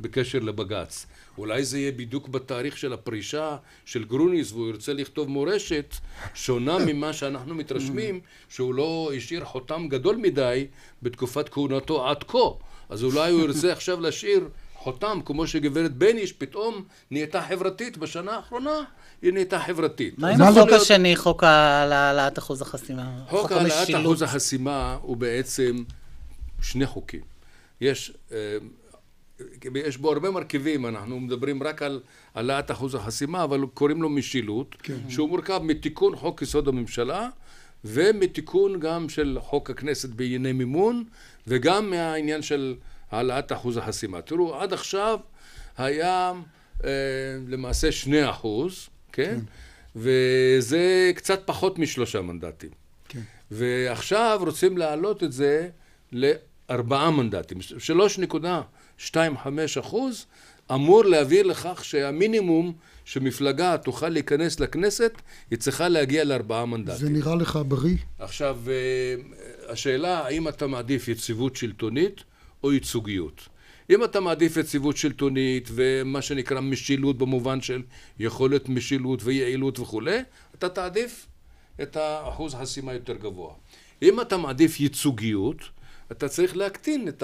[0.00, 1.06] בקשר לבג"ץ.
[1.38, 5.94] אולי זה יהיה בדיוק בתאריך של הפרישה של גרוניס והוא ירצה לכתוב מורשת
[6.34, 10.66] שונה ממה שאנחנו מתרשמים שהוא לא השאיר חותם גדול מדי
[11.02, 12.48] בתקופת כהונתו עד כה
[12.88, 18.82] אז אולי הוא ירצה עכשיו להשאיר חותם כמו שגברת בניש פתאום נהייתה חברתית בשנה האחרונה
[19.22, 20.18] היא נהייתה חברתית.
[20.18, 23.10] מה עם החוק השני, חוק העלאת אחוז החסימה?
[23.28, 25.76] חוק העלאת אחוז החסימה הוא בעצם
[26.62, 27.20] שני חוקים.
[27.80, 28.56] יש אה,
[29.74, 32.00] יש בו הרבה מרכיבים, אנחנו מדברים רק על
[32.34, 34.98] העלאת אחוז החסימה, אבל קוראים לו משילות, כן.
[35.08, 37.28] שהוא מורכב מתיקון חוק יסוד הממשלה
[37.84, 41.04] ומתיקון גם של חוק הכנסת בענייני מימון
[41.46, 42.74] וגם מהעניין של
[43.10, 44.22] העלאת אחוז החסימה.
[44.22, 45.18] תראו, עד עכשיו
[45.76, 46.32] היה
[46.84, 46.90] אה,
[47.48, 49.22] למעשה שני אחוז, כן?
[49.22, 49.40] כן?
[49.96, 52.70] וזה קצת פחות משלושה מנדטים.
[53.08, 53.20] כן.
[53.50, 55.68] ועכשיו רוצים להעלות את זה
[56.12, 58.62] לארבעה מנדטים, שלוש נקודה.
[58.98, 59.16] 2-5
[59.80, 60.26] אחוז,
[60.72, 62.72] אמור להביא לכך שהמינימום
[63.04, 65.12] שמפלגה תוכל להיכנס לכנסת,
[65.50, 67.06] היא צריכה להגיע לארבעה מנדטים.
[67.06, 67.96] זה נראה לך בריא?
[68.18, 69.14] עכשיו, אה,
[69.72, 72.24] השאלה האם אתה מעדיף יציבות שלטונית
[72.64, 73.48] או ייצוגיות.
[73.90, 77.82] אם אתה מעדיף יציבות שלטונית ומה שנקרא משילות במובן של
[78.18, 80.18] יכולת משילות ויעילות וכולי,
[80.54, 81.26] אתה תעדיף
[81.82, 83.54] את האחוז החסימה יותר גבוה.
[84.02, 85.56] אם אתה מעדיף ייצוגיות,
[86.12, 87.22] אתה צריך להקטין את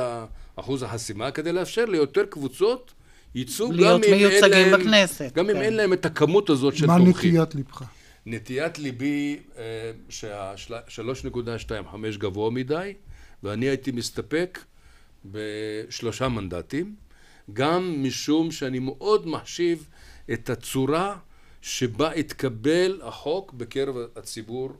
[0.56, 2.92] אחוז החסימה כדי לאפשר ליותר קבוצות
[3.34, 4.80] ייצוג גם אם אין להם...
[4.80, 5.32] בכנסת.
[5.34, 5.56] גם כן.
[5.56, 7.34] אם אין להם את הכמות הזאת של מה תומכים.
[7.34, 7.82] מה נטיית לבך?
[8.26, 12.94] נטיית ליבי אה, שה-3.25 גבוה מדי,
[13.42, 14.58] ואני הייתי מסתפק
[15.24, 16.94] בשלושה מנדטים,
[17.52, 19.88] גם משום שאני מאוד מחשיב
[20.32, 21.16] את הצורה
[21.62, 24.72] שבה התקבל החוק בקרב הציבור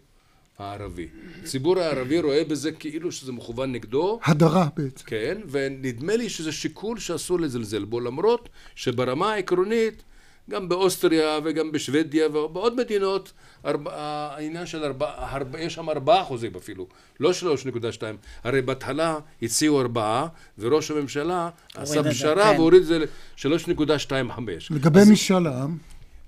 [0.59, 1.09] הערבי.
[1.43, 4.21] הציבור הערבי רואה בזה כאילו שזה מכוון נגדו.
[4.25, 5.05] הדרה בעצם.
[5.07, 10.03] כן, ונדמה לי שזה שיקול שאסור לזלזל בו, למרות שברמה העקרונית,
[10.51, 13.33] גם באוסטריה וגם בשוודיה ובעוד מדינות,
[13.67, 16.87] ארבע, העניין של ארבעה, ארבע, יש שם ארבעה אחוזים אפילו,
[17.21, 18.17] לא שלוש נקודה שתיים.
[18.45, 20.27] הרי בהתחלה הציעו ארבעה,
[20.59, 22.59] וראש הממשלה עשה פשרה כן.
[22.59, 23.05] והוריד את זה
[23.37, 24.71] לשלוש נקודה שתיים חמש.
[24.71, 25.79] לגבי אז, משאל העם?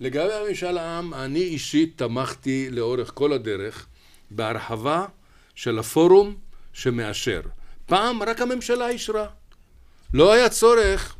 [0.01, 3.87] לגבי משאל העם, אני אישית תמכתי לאורך כל הדרך
[4.31, 5.07] בהרחבה
[5.55, 6.35] של הפורום
[6.73, 7.41] שמאשר.
[7.87, 9.27] פעם רק הממשלה אישרה.
[10.15, 11.17] לא היה צורך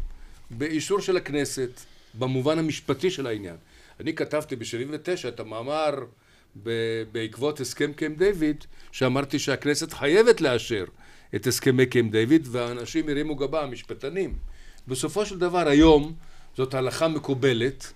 [0.51, 1.81] באישור של הכנסת
[2.19, 3.57] במובן המשפטי של העניין.
[4.01, 5.95] אני כתבתי ב-79 את המאמר
[7.13, 10.85] בעקבות הסכם קמפ דיוויד, שאמרתי שהכנסת חייבת לאשר
[11.35, 14.35] את הסכמי קמפ דיוויד, והאנשים הרימו גבה, המשפטנים.
[14.89, 16.13] בסופו של דבר היום
[16.57, 17.93] זאת הלכה מקובלת.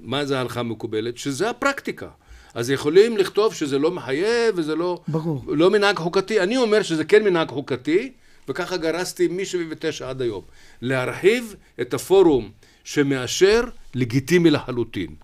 [0.00, 1.18] מה זה הלכה מקובלת?
[1.18, 2.08] שזה הפרקטיקה.
[2.54, 5.44] אז יכולים לכתוב שזה לא מחייב וזה לא, ברור.
[5.46, 6.40] לא מנהג חוקתי.
[6.40, 8.12] אני אומר שזה כן מנהג חוקתי,
[8.48, 10.42] וככה גרסתי מ-79 עד היום.
[10.82, 12.50] להרחיב את הפורום
[12.84, 13.60] שמאשר
[13.94, 15.14] לגיטימי לחלוטין.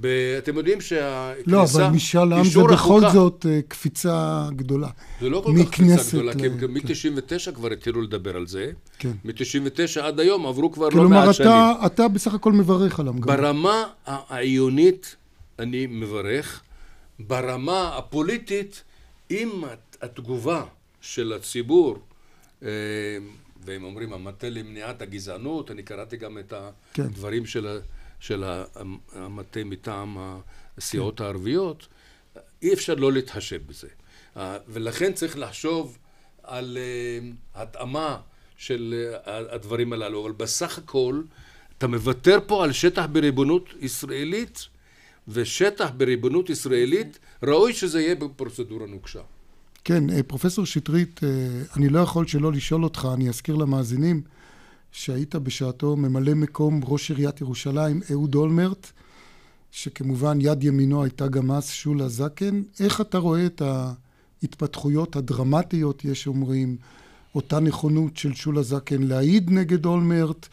[0.00, 0.06] ב-
[0.38, 1.50] אתם יודעים שהכניסה...
[1.50, 4.88] לא, אבל משאל עם זה בכל החוקה- זאת אה, קפיצה גדולה.
[5.20, 8.70] זה לא כל כך קפיצה גדולה, כי ל- מ-99 כבר התחילו לדבר על זה.
[8.98, 9.12] כן.
[9.24, 11.48] מ-99 עד היום עברו כבר לא כלומר, מעט שנים.
[11.50, 13.36] אתה, אתה בסך הכל מברך על המגמה.
[13.36, 15.16] ברמה העיונית
[15.58, 16.60] אני מברך,
[17.18, 18.82] ברמה הפוליטית,
[19.30, 20.64] אם הת- התגובה
[21.00, 21.98] של הציבור,
[22.62, 22.68] אה,
[23.68, 26.52] והם אומרים המטה למניעת הגזענות, אני קראתי גם את
[26.94, 27.02] כן.
[27.02, 27.78] הדברים של, ה-
[28.20, 28.64] של ה-
[29.12, 30.16] המטה מטעם
[30.78, 31.86] הסיעות הערביות,
[32.62, 33.88] אי אפשר לא להתחשב בזה.
[34.68, 35.98] ולכן צריך לחשוב
[36.42, 37.28] על אה,
[37.62, 38.20] התאמה
[38.56, 38.94] של
[39.26, 41.22] אה, הדברים הללו, אבל בסך הכל
[41.78, 44.66] אתה מוותר פה על שטח בריבונות ישראלית,
[45.28, 49.20] ושטח בריבונות ישראלית ראוי שזה יהיה בפרוצדורה נוקשה.
[49.88, 51.28] כן, אה, פרופסור שטרית, אה,
[51.76, 54.22] אני לא יכול שלא לשאול אותך, אני אזכיר למאזינים,
[54.92, 58.90] שהיית בשעתו ממלא מקום ראש עיריית ירושלים, אהוד אולמרט,
[59.70, 62.62] שכמובן יד ימינו הייתה גם אז שולה זקן.
[62.80, 63.62] איך אתה רואה את
[64.42, 66.76] ההתפתחויות הדרמטיות, יש אומרים,
[67.34, 70.48] אותה נכונות של שולה זקן להעיד נגד אולמרט,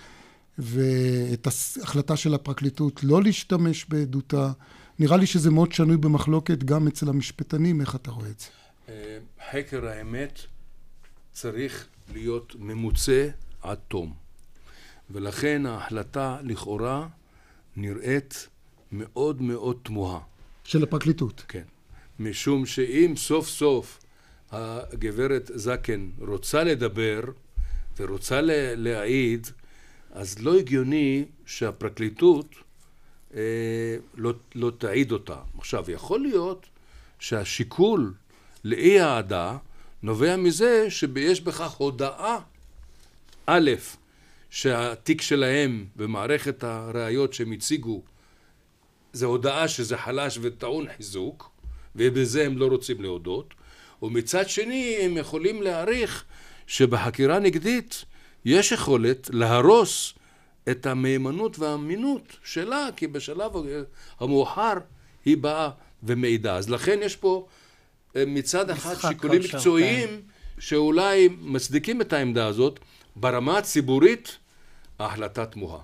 [0.57, 4.51] ואת ההחלטה של הפרקליטות לא להשתמש בעדותה.
[4.99, 8.64] נראה לי שזה מאוד שנוי במחלוקת גם אצל המשפטנים, איך אתה רואה את זה?
[9.51, 10.39] חקר האמת
[11.31, 13.29] צריך להיות ממוצה
[13.61, 14.13] עד תום.
[15.09, 17.07] ולכן ההחלטה לכאורה
[17.75, 18.47] נראית
[18.91, 20.19] מאוד מאוד תמוהה.
[20.63, 21.43] של הפרקליטות.
[21.47, 21.63] כן.
[22.19, 23.99] משום שאם סוף סוף
[24.51, 27.21] הגברת זקן רוצה לדבר
[27.97, 29.47] ורוצה לה- להעיד,
[30.11, 32.55] אז לא הגיוני שהפרקליטות
[33.35, 33.41] אה,
[34.15, 35.37] לא, לא תעיד אותה.
[35.57, 36.65] עכשיו, יכול להיות
[37.19, 38.13] שהשיקול
[38.65, 39.57] לאי העדה
[40.03, 42.37] נובע מזה שיש בכך הודאה,
[43.45, 43.71] א',
[44.49, 48.01] שהתיק שלהם במערכת הראיות שהם הציגו
[49.13, 51.51] זה הודאה שזה חלש וטעון חיזוק,
[51.95, 53.53] ובזה הם לא רוצים להודות,
[54.01, 56.25] ומצד שני הם יכולים להעריך
[56.67, 58.05] שבחקירה נגדית
[58.45, 60.13] יש יכולת להרוס
[60.71, 63.51] את המהימנות והאמינות שלה, כי בשלב
[64.19, 64.73] המאוחר
[65.25, 65.69] היא באה
[66.03, 66.55] ומעידה.
[66.55, 67.47] אז לכן יש פה
[68.27, 70.21] מצד אחד שיקולים מקצועיים
[70.59, 72.79] שאולי מצדיקים את העמדה הזאת,
[73.15, 74.37] ברמה הציבורית
[74.99, 75.79] ההחלטה תמוהה.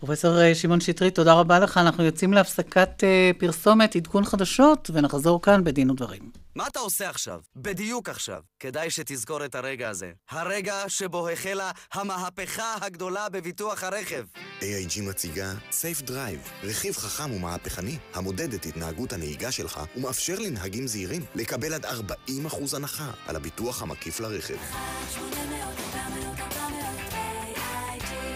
[0.00, 1.78] פרופסור אה, שמעון שטרית, תודה רבה לך.
[1.78, 6.43] אנחנו יוצאים להפסקת אה, פרסומת, עדכון חדשות, ונחזור כאן בדין ודברים.
[6.56, 7.40] מה אתה עושה עכשיו?
[7.56, 8.42] בדיוק עכשיו.
[8.60, 10.12] כדאי שתזכור את הרגע הזה.
[10.30, 14.24] הרגע שבו החלה המהפכה הגדולה בביטוח הרכב.
[14.60, 21.22] AIG מציגה Safe Drive, רכיב חכם ומהפכני, המודד את התנהגות הנהיגה שלך ומאפשר לנהגים זהירים
[21.34, 24.58] לקבל עד 40% הנחה על הביטוח המקיף לרכב.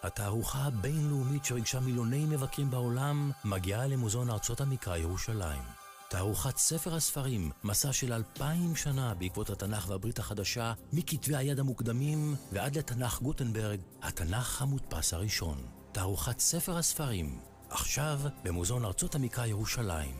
[0.03, 5.63] התערוכה הבינלאומית שריגשה מיליוני מבקרים בעולם מגיעה למוזיאון ארצות המקרא ירושלים.
[6.09, 12.79] תערוכת ספר הספרים, מסע של אלפיים שנה בעקבות התנ"ך והברית החדשה, מכתבי היד המוקדמים ועד
[12.79, 15.59] לתנ"ך גוטנברג, התנ"ך המודפס הראשון.
[15.93, 17.39] תערוכת ספר הספרים,
[17.71, 20.15] עכשיו במוזיאון ארצות המקרא ירושלים.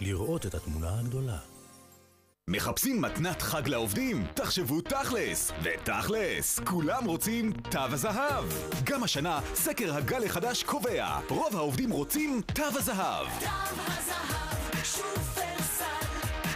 [0.00, 1.55] לראות את התמונה הגדולה.
[2.50, 4.26] מחפשים מתנת חג לעובדים?
[4.34, 5.52] תחשבו תכלס!
[5.62, 8.44] ותכלס, כולם רוצים תו הזהב!
[8.84, 13.26] גם השנה, סקר הגל החדש קובע, רוב העובדים רוצים תו הזהב!
[13.40, 15.84] תו הזהב, שופרסל,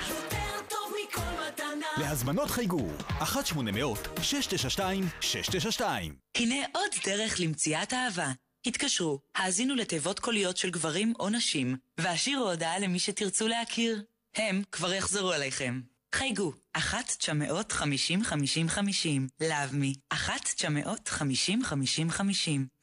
[0.09, 1.87] יותר טוב מכל מתנה.
[1.96, 2.88] להזמנות חייגו,
[3.20, 5.83] 1-800-692-692
[6.37, 8.33] הנה עוד דרך למציאת אהבה.
[8.66, 14.03] התקשרו, האזינו לתיבות קוליות של גברים או נשים, והשאירו הודעה למי שתרצו להכיר.
[14.37, 15.81] הם כבר יחזרו אליכם.
[16.14, 16.81] חייגו, 1-950-5050,
[19.40, 20.16] לאבמי, 1-950-5050.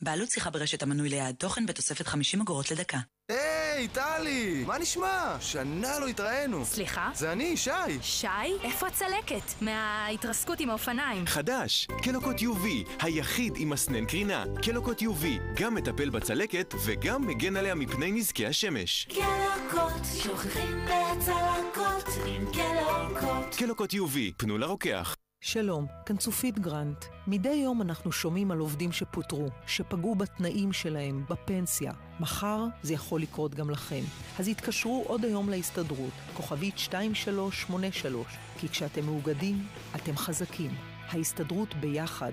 [0.02, 2.98] בעלות שיחה ברשת המנוי ליעד תוכן בתוספת 50 אגורות לדקה.
[3.30, 4.64] היי, היי, טלי!
[4.68, 5.38] מה נשמע?
[5.40, 6.66] שנה לא התראינו.
[6.66, 7.10] סליחה?
[7.16, 7.72] זה אני, שי.
[8.02, 8.28] שי?
[8.64, 9.62] איפה הצלקת?
[9.62, 11.26] מההתרסקות עם האופניים.
[11.26, 14.46] חדש, קלוקות UV, היחיד עם מסנן קרינה.
[14.64, 15.26] קלוקות UV,
[15.62, 19.08] גם מטפל בצלקת וגם מגן עליה מפני נזקי השמש.
[19.10, 23.56] קלוקות, שוכחים מהצלקות עם קלוקות.
[23.58, 25.16] קלוקות UV, פנו לרוקח.
[25.42, 27.06] שלום, כאן צופית גרנט.
[27.28, 31.92] מדי יום אנחנו שומעים על עובדים שפוטרו, שפגעו בתנאים שלהם, בפנסיה.
[32.20, 34.02] מחר זה יכול לקרות גם לכם.
[34.40, 38.28] אז התקשרו עוד היום להסתדרות, כוכבית 2383,
[38.60, 40.72] כי כשאתם מאוגדים, אתם חזקים.
[41.10, 42.32] ההסתדרות ביחד,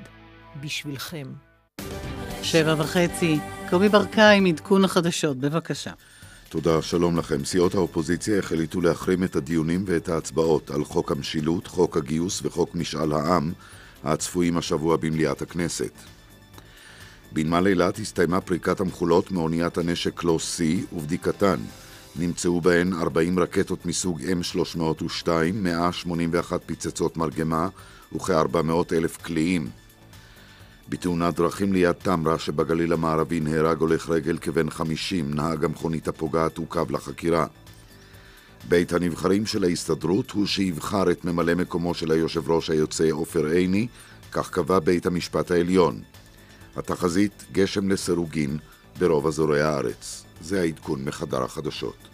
[0.60, 1.32] בשבילכם.
[2.42, 3.38] שבע וחצי,
[3.70, 5.92] קובי ברקאי עם עדכון החדשות, בבקשה.
[6.54, 7.44] תודה, שלום לכם.
[7.44, 13.12] סיעות האופוזיציה החליטו להחרים את הדיונים ואת ההצבעות על חוק המשילות, חוק הגיוס וחוק משאל
[13.12, 13.52] העם,
[14.04, 15.92] הצפויים השבוע במליאת הכנסת.
[17.32, 21.60] בנמל אילת הסתיימה פריקת המכולות מאוניית הנשק קלוס C ובדיקתן.
[22.16, 27.68] נמצאו בהן 40 רקטות מסוג M302, 181 פצצות מרגמה
[28.12, 29.68] וכ-400 אלף קליעים.
[30.88, 36.90] בתאונת דרכים ליד תמרה שבגליל המערבי נהרג הולך רגל כבן 50, נהג המכונית הפוגעת עוכב
[36.90, 37.46] לחקירה.
[38.68, 43.86] בית הנבחרים של ההסתדרות הוא שיבחר את ממלא מקומו של היושב ראש היוצא עופר עיני,
[44.32, 46.02] כך קבע בית המשפט העליון.
[46.76, 48.58] התחזית גשם לסירוגין
[48.98, 50.24] ברוב אזורי הארץ.
[50.40, 52.13] זה העדכון מחדר החדשות.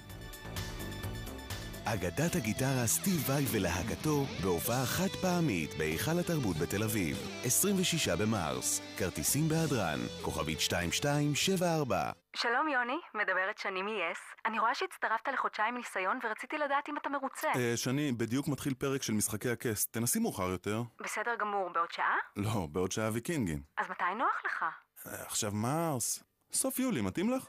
[1.95, 9.49] אגדת הגיטרה סטיב וואי ולהקתו בהופעה חד פעמית בהיכל התרבות בתל אביב, 26 במרס, כרטיסים
[9.49, 12.11] בהדרן, כוכבית 2274.
[12.37, 14.19] שלום יוני, מדברת שני מ-yes.
[14.47, 17.49] אני רואה שהצטרפת לחודשיים ניסיון ורציתי לדעת אם אתה מרוצה.
[17.57, 19.87] אה, שני, בדיוק מתחיל פרק של משחקי הכס.
[19.87, 20.83] תנסי מאוחר יותר.
[21.01, 22.17] בסדר גמור, בעוד שעה?
[22.37, 23.63] לא, בעוד שעה ויקינגים.
[23.79, 24.65] אז מתי נוח לך?
[25.07, 26.25] אה, עכשיו מרס.
[26.53, 27.47] סוף יולי, מתאים לך?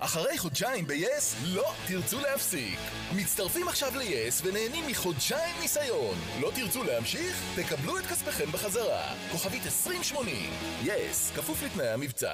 [0.00, 2.78] אחרי חודשיים ב-yes, לא תרצו להפסיק.
[3.16, 6.16] מצטרפים עכשיו ל-yes ונהנים מחודשיים ניסיון.
[6.40, 7.42] לא תרצו להמשיך?
[7.56, 9.14] תקבלו את כספכם בחזרה.
[9.32, 10.52] כוכבית 2080.
[10.84, 12.32] yes, כפוף לתנאי המבצע.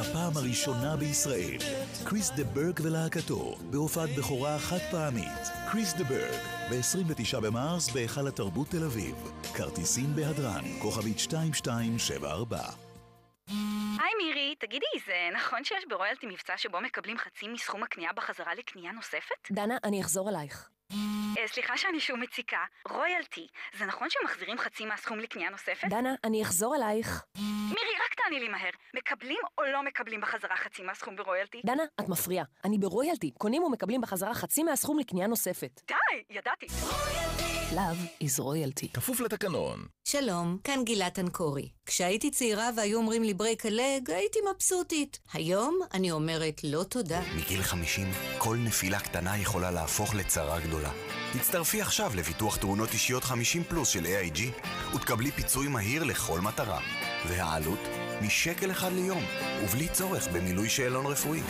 [0.00, 1.58] בפעם הראשונה בישראל,
[2.04, 5.48] קריס דה ברג ולהקתו, בהופעת בכורה חד פעמית.
[5.72, 9.14] קריס דה ברג, ב-29 במרס בהיכל התרבות תל אביב.
[9.54, 12.83] כרטיסים בהדרן, כוכבית 2274.
[14.54, 19.50] היי תגידי, זה נכון שיש ברויאלטי מבצע שבו מקבלים חצי מסכום הקנייה בחזרה לקנייה נוספת?
[19.52, 20.70] דנה, אני אחזור אלייך.
[21.38, 23.46] אה, סליחה שאני שוב מציקה, רויאלטי,
[23.78, 25.88] זה נכון שמחזירים חצי מהסכום לקנייה נוספת?
[25.88, 27.24] דנה, אני אחזור אלייך.
[27.38, 31.60] מירי, רק תעני לי מהר, מקבלים או לא מקבלים בחזרה חצי מהסכום ברויאלטי?
[31.66, 32.44] דנה, את מפריעה.
[32.64, 33.30] אני ברויאלטי.
[33.38, 35.80] קונים ומקבלים בחזרה חצי מהסכום לקנייה נוספת.
[35.86, 36.66] די, ידעתי.
[37.74, 38.86] Love is royalty.
[38.92, 39.84] כפוף לתקנון.
[40.04, 41.68] שלום, כאן גילת אנקורי.
[41.86, 45.18] כשהייתי צעירה והיו אומרים לי ברייק הלג, הייתי מבסוטית.
[45.32, 47.20] היום אני אומרת לא תודה.
[47.36, 50.90] מגיל 50, כל נפילה קטנה יכולה להפוך לצרה גדולה.
[51.32, 54.40] תצטרפי עכשיו לביטוח תאונות אישיות 50 פלוס של AIG
[54.96, 56.80] ותקבלי פיצוי מהיר לכל מטרה.
[57.28, 57.80] והעלות?
[58.22, 59.22] משקל אחד ליום,
[59.64, 61.40] ובלי צורך במילוי שאלון רפואי.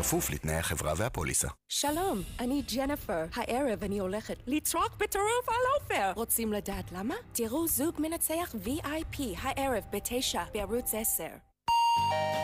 [0.00, 1.48] כפוף לתנאי החברה והפוליסה.
[1.68, 3.24] שלום, אני ג'נפר.
[3.34, 6.12] הערב אני הולכת לצרוק בטירוף על עופר.
[6.16, 7.14] רוצים לדעת למה?
[7.32, 11.24] תראו זוג מנצח VIP הערב בתשע בערוץ 10.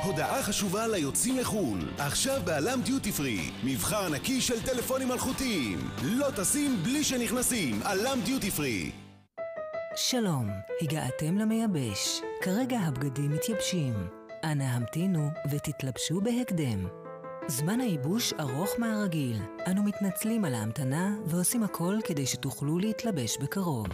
[0.04, 5.78] הודעה חשובה ליוצאים לחו"ל, עכשיו בעלם דיוטי פרי, מבחר ענקי של טלפונים אלחוטיים.
[6.02, 8.92] לא טסים בלי שנכנסים, עלם דיוטי פרי.
[9.96, 10.50] שלום,
[10.82, 12.20] הגעתם למייבש.
[12.42, 13.94] כרגע הבגדים מתייבשים.
[14.44, 17.05] אנא המתינו ותתלבשו בהקדם.
[17.48, 19.36] זמן הייבוש ארוך מהרגיל.
[19.66, 23.86] אנו מתנצלים על ההמתנה ועושים הכל כדי שתוכלו להתלבש בקרוב.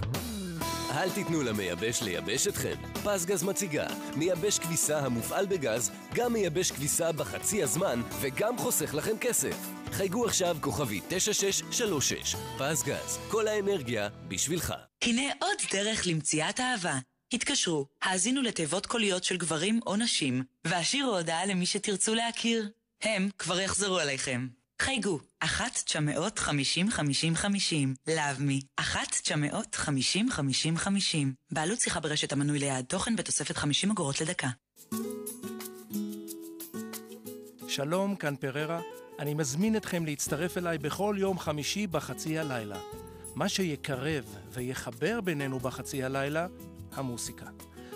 [0.91, 2.75] אל תיתנו למייבש לייבש אתכם.
[3.05, 3.87] פסגז מציגה,
[4.17, 9.57] מייבש כביסה המופעל בגז, גם מייבש כביסה בחצי הזמן, וגם חוסך לכם כסף.
[9.93, 12.37] חייגו עכשיו כוכבי 9636.
[12.59, 14.75] פסגז, כל האנרגיה בשבילך.
[15.03, 16.99] הנה עוד דרך למציאת אהבה.
[17.33, 22.69] התקשרו, האזינו לתיבות קוליות של גברים או נשים, והשאירו הודעה למי שתרצו להכיר.
[23.03, 24.49] הם כבר יחזרו אליכם.
[24.83, 25.47] חייגו, 1-950-50-50,
[28.09, 28.87] Love me, 1-950-50-50,
[31.51, 34.49] בעלות שיחה ברשת המנוי ליד תוכן בתוספת 50 אגורות לדקה.
[37.69, 38.81] שלום, כאן פררה.
[39.19, 42.79] אני מזמין אתכם להצטרף אליי בכל יום חמישי בחצי הלילה.
[43.35, 46.47] מה שיקרב ויחבר בינינו בחצי הלילה,
[46.93, 47.47] המוסיקה.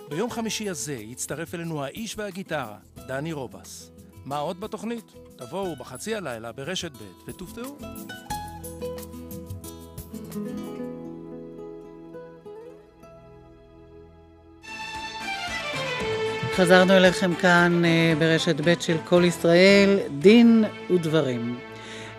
[0.09, 3.95] ביום חמישי הזה יצטרף אלינו האיש והגיטרה, דני רובס.
[4.26, 5.12] מה עוד בתוכנית?
[5.36, 7.78] תבואו בחצי הלילה ברשת ב' ותופתעו.
[16.56, 21.58] חזרנו אליכם כאן אה, ברשת ב' של כל ישראל, דין ודברים.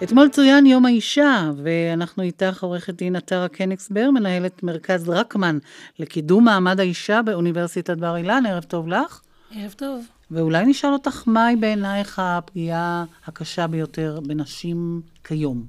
[0.04, 5.58] אתמול צוין יום האישה, ואנחנו איתך עורכת דין עטרה קניגסבר, מנהלת מרכז רקמן
[6.00, 8.44] לקידום מעמד האישה באוניברסיטת בר אילן.
[8.46, 9.22] ערב טוב לך.
[9.56, 10.06] ערב טוב.
[10.32, 15.66] ואולי נשאל אותך, מהי בעינייך הפגיעה הקשה ביותר בנשים כיום?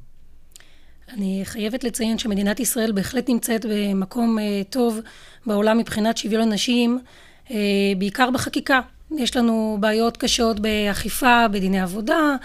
[1.08, 5.00] אני חייבת לציין שמדינת ישראל בהחלט נמצאת במקום uh, טוב
[5.46, 6.98] בעולם מבחינת שוויון לנשים,
[7.46, 7.50] uh,
[7.98, 8.80] בעיקר בחקיקה.
[9.16, 12.36] יש לנו בעיות קשות באכיפה, בדיני עבודה,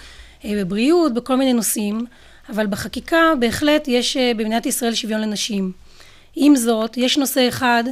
[0.41, 2.05] uh, בבריאות, בכל מיני נושאים,
[2.49, 5.71] אבל בחקיקה בהחלט יש במדינת ישראל שוויון לנשים.
[6.35, 7.83] עם זאת, יש נושא אחד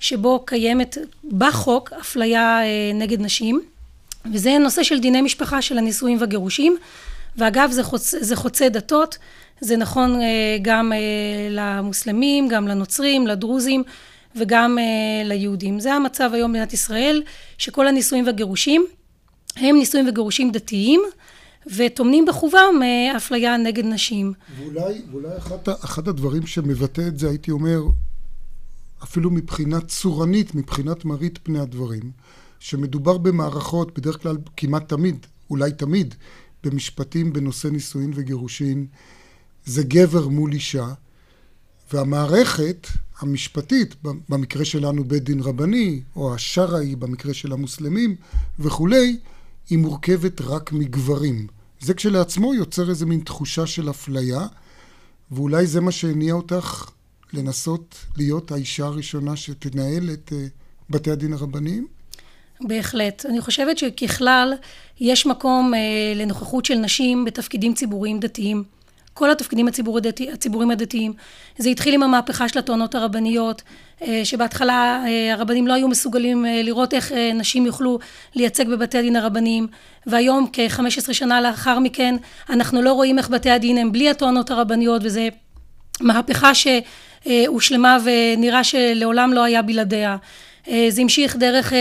[0.00, 0.98] שבו קיימת
[1.38, 3.60] בחוק אפליה uh, נגד נשים,
[4.32, 6.76] וזה הנושא של דיני משפחה של הנישואים והגירושים,
[7.36, 9.18] ואגב זה חוצה, זה חוצה דתות,
[9.60, 10.98] זה נכון אה, גם אה,
[11.50, 13.82] למוסלמים, גם לנוצרים, לדרוזים
[14.36, 14.84] וגם אה,
[15.24, 15.80] ליהודים.
[15.80, 17.22] זה המצב היום במדינת ישראל,
[17.58, 18.86] שכל הנישואים והגירושים
[19.56, 21.02] הם נישואים וגירושים דתיים,
[21.76, 22.80] וטומנים בחובם
[23.16, 24.32] אפליה נגד נשים.
[24.58, 27.80] ואולי, ואולי אחד, אחד הדברים שמבטא את זה, הייתי אומר,
[29.02, 32.10] אפילו מבחינה צורנית, מבחינת מראית פני הדברים,
[32.58, 36.14] שמדובר במערכות, בדרך כלל כמעט תמיד, אולי תמיד,
[36.64, 38.86] במשפטים בנושא נישואין וגירושין,
[39.64, 40.88] זה גבר מול אישה,
[41.92, 42.86] והמערכת
[43.20, 43.94] המשפטית,
[44.28, 48.16] במקרה שלנו בית דין רבני, או השרעי במקרה של המוסלמים
[48.58, 49.18] וכולי,
[49.70, 51.46] היא מורכבת רק מגברים.
[51.80, 54.46] זה כשלעצמו יוצר איזה מין תחושה של אפליה,
[55.30, 56.90] ואולי זה מה שהניע אותך
[57.32, 60.46] לנסות להיות האישה הראשונה שתנהל את אה,
[60.90, 61.86] בתי הדין הרבניים?
[62.60, 63.26] בהחלט.
[63.26, 64.54] אני חושבת שככלל
[65.00, 65.80] יש מקום אה,
[66.16, 68.64] לנוכחות של נשים בתפקידים ציבוריים דתיים.
[69.18, 71.12] כל התפקידים הציבור הדתי, הציבוריים הדתיים.
[71.58, 73.62] זה התחיל עם המהפכה של הטוענות הרבניות,
[74.02, 77.98] אה, שבהתחלה אה, הרבנים לא היו מסוגלים אה, לראות איך נשים יוכלו
[78.34, 79.66] לייצג בבתי הדין הרבניים,
[80.06, 82.14] והיום כ-15 שנה לאחר מכן
[82.50, 85.28] אנחנו לא רואים איך בתי הדין הם בלי הטוענות הרבניות, וזה
[86.00, 86.54] מהפכה
[87.24, 90.16] שהושלמה ונראה שלעולם לא היה בלעדיה.
[90.88, 91.72] זה המשיך דרך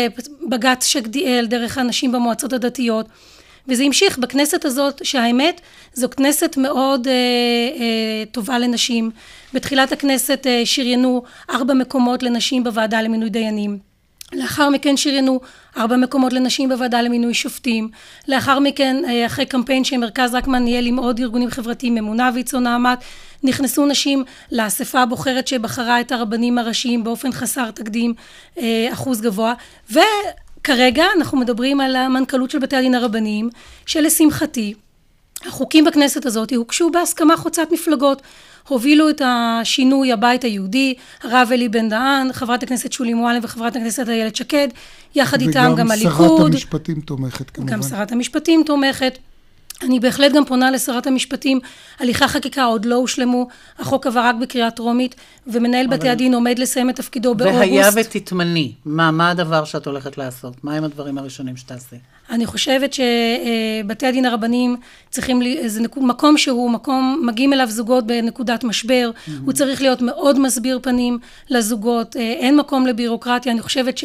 [0.50, 3.08] בג"ץ שגדיאל, דרך הנשים במועצות הדתיות.
[3.68, 5.62] וזה המשיך בכנסת הזאת, שהאמת,
[5.94, 9.12] זו כנסת מאוד אה, אה, טובה לנשים.
[9.54, 13.78] בתחילת הכנסת אה, שריינו ארבע מקומות לנשים בוועדה למינוי דיינים.
[14.34, 15.40] לאחר מכן שריינו
[15.78, 17.90] ארבע מקומות לנשים בוועדה למינוי שופטים.
[18.28, 23.00] לאחר מכן, אה, אחרי קמפיין שמרכז רקמן ניהל עם עוד ארגונים חברתיים, אמונה ויצו נעמת,
[23.44, 28.14] נכנסו נשים לאספה הבוחרת שבחרה את הרבנים הראשיים באופן חסר תקדים,
[28.58, 29.54] אה, אחוז גבוה.
[29.94, 30.00] ו...
[30.64, 33.50] כרגע אנחנו מדברים על המנכ"לות של בתי הדין הרבניים,
[33.86, 34.74] שלשמחתי,
[35.46, 38.22] החוקים בכנסת הזאת הוגשו בהסכמה חוצת מפלגות.
[38.68, 44.10] הובילו את השינוי הבית היהודי, הרב אלי בן דהן, חברת הכנסת שולי מועלם וחברת הכנסת
[44.10, 44.68] איילת שקד,
[45.16, 46.32] יחד איתם גם הליכוד.
[46.32, 47.74] וגם שרת המשפטים תומכת כמובן.
[47.74, 49.18] גם שרת המשפטים תומכת.
[49.84, 51.60] אני בהחלט גם פונה לשרת המשפטים,
[52.00, 53.48] הליכי החקיקה עוד לא הושלמו,
[53.80, 55.16] החוק עבר רק בקריאה טרומית,
[55.48, 55.98] ומנהל אבל...
[55.98, 57.60] בתי הדין עומד לסיים את תפקידו באוגוסט.
[57.60, 60.64] והיה ותתמני, מה, מה הדבר שאת הולכת לעשות?
[60.64, 61.96] מה הם הדברים הראשונים שתעשי?
[62.30, 64.78] אני חושבת שבתי הדין הרבניים
[65.10, 69.32] צריכים, זה מקום שהוא מקום, מגיעים אליו זוגות בנקודת משבר, mm-hmm.
[69.46, 71.20] הוא צריך להיות מאוד מסביר פנים
[71.50, 73.98] לזוגות, אה, אין מקום לבירוקרטיה, אני חושבת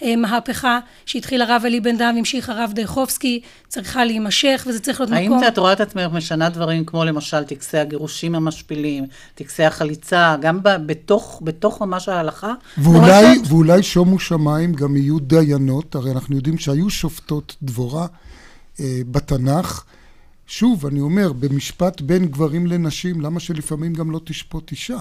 [0.00, 5.26] שהמהפכה שהתחיל הרב אלי בן דם והמשיך הרב דייחובסקי צריכה להימשך וזה צריך להיות האם
[5.26, 5.42] מקום...
[5.42, 10.60] האם את רואה את עצמך משנה דברים כמו למשל טקסי הגירושים המשפילים, טקסי החליצה, גם
[10.62, 12.54] בתוך, בתוך ממש ההלכה?
[12.78, 18.06] ואולי, ואולי שומו שמיים גם יהיו דיינות, הרי אנחנו יודעים שהיו שופטות דבורה
[18.80, 19.84] אה, בתנ"ך.
[20.46, 24.98] שוב, אני אומר, במשפט בין גברים לנשים, למה שלפעמים גם לא תשפוט אישה?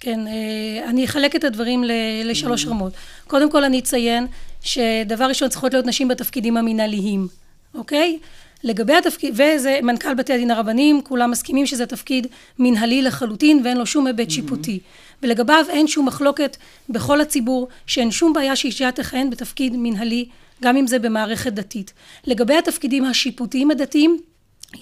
[0.00, 1.84] כן, אה, אני אחלק את הדברים
[2.24, 2.92] לשלוש רמות.
[3.26, 4.26] קודם כל אני אציין
[4.62, 7.28] שדבר ראשון צריכות להיות נשים בתפקידים המינהליים,
[7.74, 8.18] אוקיי?
[8.64, 12.26] לגבי התפקיד, וזה מנכ"ל בתי הדין הרבניים, כולם מסכימים שזה תפקיד
[12.58, 14.80] מנהלי לחלוטין ואין לו שום היבט שיפוטי.
[15.22, 16.56] ולגביו אין שום מחלוקת
[16.88, 20.28] בכל הציבור שאין שום בעיה שאישה תכהן בתפקיד מנהלי
[20.62, 21.92] גם אם זה במערכת דתית.
[22.26, 24.20] לגבי התפקידים השיפוטיים הדתיים,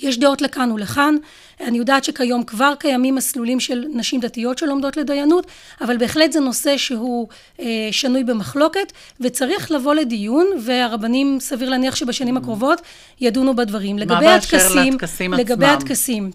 [0.00, 1.16] יש דעות לכאן ולכאן,
[1.60, 5.46] אני יודעת שכיום כבר קיימים מסלולים של נשים דתיות שלומדות לדיינות,
[5.80, 7.28] אבל בהחלט זה נושא שהוא
[7.60, 12.82] אה, שנוי במחלוקת וצריך לבוא לדיון והרבנים סביר להניח שבשנים הקרובות
[13.20, 13.98] ידונו בדברים.
[13.98, 14.96] לגבי הטקסים,
[15.32, 16.30] לגבי הטקסים,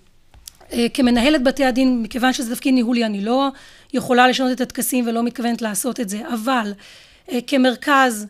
[0.74, 3.49] אה, כמנהלת בתי הדין, מכיוון שזה תפקיד ניהולי, אני לא
[3.93, 6.74] יכולה לשנות את הטקסים ולא מתכוונת לעשות את זה, אבל
[7.32, 8.28] אה, כמרכז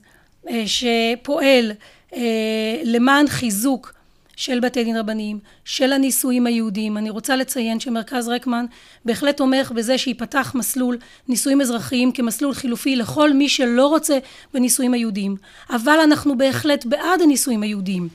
[0.49, 1.71] אה, שפועל
[2.15, 3.93] אה, למען חיזוק
[4.35, 6.97] של בתי דין רבניים, של הנישואים היהודיים.
[6.97, 8.65] אני רוצה לציין שמרכז רקמן
[9.05, 14.17] בהחלט תומך בזה שייפתח מסלול נישואים אזרחיים כמסלול חילופי לכל מי שלא רוצה
[14.53, 15.35] בנישואים היהודיים.
[15.69, 18.07] אבל אנחנו בהחלט בעד הנישואים היהודיים.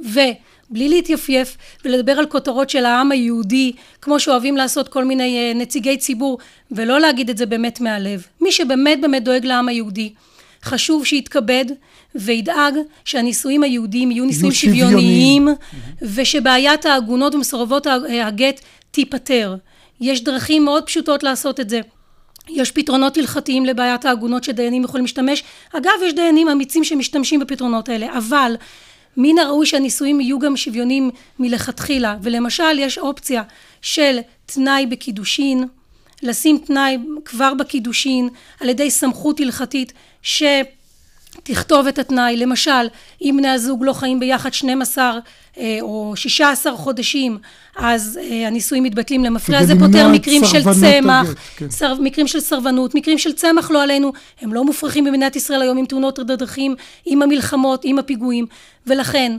[0.00, 5.96] ובלי להתייפייף ולדבר על כותרות של העם היהודי, כמו שאוהבים לעשות כל מיני אה, נציגי
[5.96, 6.38] ציבור,
[6.70, 8.26] ולא להגיד את זה באמת מהלב.
[8.40, 10.12] מי שבאמת באמת דואג לעם היהודי,
[10.68, 11.64] חשוב שיתכבד
[12.14, 15.48] וידאג שהנישואים היהודיים יהיו נישואים שוויוניים
[16.02, 17.86] ושבעיית העגונות ומסורבות
[18.24, 18.60] הגט
[18.90, 19.56] תיפתר.
[20.00, 21.80] יש דרכים מאוד פשוטות לעשות את זה.
[22.48, 25.42] יש פתרונות הלכתיים לבעיית העגונות שדיינים יכולים להשתמש.
[25.72, 28.56] אגב, יש דיינים אמיצים שמשתמשים בפתרונות האלה, אבל
[29.16, 33.42] מן הראוי שהנישואים יהיו גם שוויוניים מלכתחילה, ולמשל יש אופציה
[33.82, 35.64] של תנאי בקידושין,
[36.22, 38.28] לשים תנאי כבר בקידושין
[38.60, 39.92] על ידי סמכות הלכתית
[40.22, 42.88] שתכתוב את התנאי, למשל
[43.22, 45.18] אם בני הזוג לא חיים ביחד 12
[45.58, 47.38] אה, או 16 חודשים
[47.76, 49.24] אז אה, הנישואים מתבטלים.
[49.24, 51.70] למפרע, זה פותר מקרים של צמח, כן.
[51.70, 55.78] סר, מקרים של סרבנות, מקרים של צמח לא עלינו, הם לא מופרכים במדינת ישראל היום
[55.78, 56.74] עם תאונות דרכים,
[57.06, 58.46] עם המלחמות, עם הפיגועים,
[58.86, 59.36] ולכן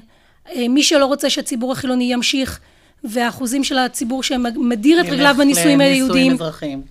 [0.56, 2.60] אה, מי שלא רוצה שהציבור החילוני ימשיך
[3.04, 6.38] והאחוזים של הציבור שמדיר את רגליו בנישואים היהודיים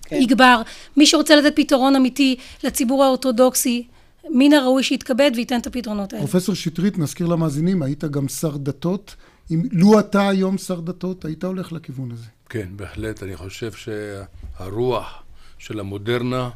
[0.01, 0.15] כן.
[0.15, 0.61] יגבר.
[0.97, 3.87] מי שרוצה לתת פתרון אמיתי לציבור האורתודוקסי,
[4.29, 6.27] מן הראוי שיתכבד וייתן את הפתרונות האלה.
[6.27, 9.15] פרופסור שטרית, נזכיר למאזינים, היית גם שר דתות.
[9.51, 12.25] אם, לו אתה היום שר דתות, היית הולך לכיוון הזה.
[12.49, 13.23] כן, בהחלט.
[13.23, 15.23] אני חושב שהרוח
[15.57, 16.49] של המודרנה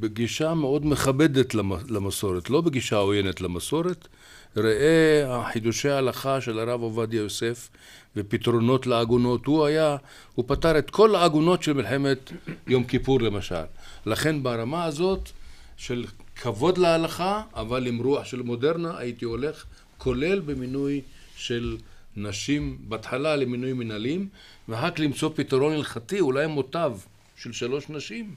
[0.00, 1.54] בגישה מאוד מכבדת
[1.88, 4.08] למסורת, לא בגישה עוינת למסורת.
[4.56, 7.68] ראה חידושי ההלכה של הרב עובדיה יוסף
[8.16, 9.46] ופתרונות לעגונות.
[9.46, 9.96] הוא היה,
[10.34, 12.32] הוא פתר את כל העגונות של מלחמת
[12.66, 13.64] יום כיפור למשל.
[14.06, 15.30] לכן ברמה הזאת
[15.76, 16.04] של
[16.36, 19.64] כבוד להלכה, אבל עם רוח של מודרנה, הייתי הולך,
[19.98, 21.00] כולל במינוי
[21.36, 21.76] של
[22.16, 24.28] נשים בהתחלה למינוי מנהלים,
[24.68, 26.92] ורק למצוא פתרון הלכתי, אולי מוטב
[27.36, 28.34] של שלוש נשים,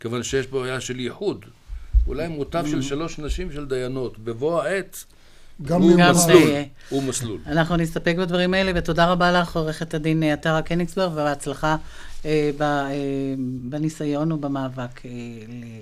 [0.00, 1.44] כיוון שיש בעיה של ייחוד.
[2.06, 4.18] אולי מוטב של שלוש נשים של דיינות.
[4.18, 5.04] בבוא העת
[5.62, 6.50] גם הוא מסלול,
[6.88, 7.38] הוא מסלול.
[7.46, 11.76] אנחנו נסתפק בדברים האלה, ותודה רבה לך, עורכת הדין עטרה קניגסברג, והצלחה
[12.24, 12.88] אה, ב, אה,
[13.60, 15.10] בניסיון ובמאבק אה,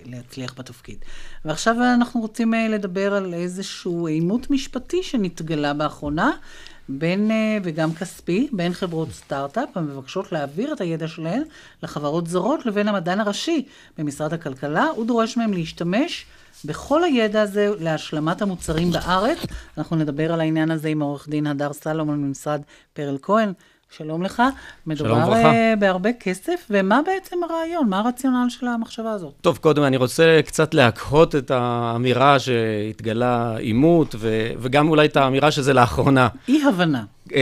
[0.05, 0.99] להצליח בתפקיד.
[1.45, 6.31] ועכשיו אנחנו רוצים אה, לדבר על איזשהו עימות משפטי שנתגלה באחרונה,
[6.89, 11.43] בין, אה, וגם כספי, בין חברות סטארט-אפ המבקשות להעביר את הידע שלהן
[11.83, 13.67] לחברות זרות לבין המדען הראשי
[13.99, 14.85] במשרד הכלכלה.
[14.85, 16.27] הוא דורש מהם להשתמש
[16.65, 19.39] בכל הידע הזה להשלמת המוצרים בארץ.
[19.79, 22.63] אנחנו נדבר על העניין הזה עם עורך דין הדר סלומון ממשרד
[22.93, 23.53] פרל כהן.
[23.91, 24.43] שלום לך.
[24.87, 25.51] מדובר שלום וברכה.
[25.53, 27.89] uh, בהרבה כסף, ומה בעצם הרעיון?
[27.89, 29.33] מה הרציונל של המחשבה הזאת?
[29.41, 35.51] טוב, קודם אני רוצה קצת להקהות את האמירה שהתגלה עימות, ו- וגם אולי את האמירה
[35.51, 36.29] שזה לאחרונה.
[36.49, 37.05] אי-הבנה.
[37.29, 37.33] Uh,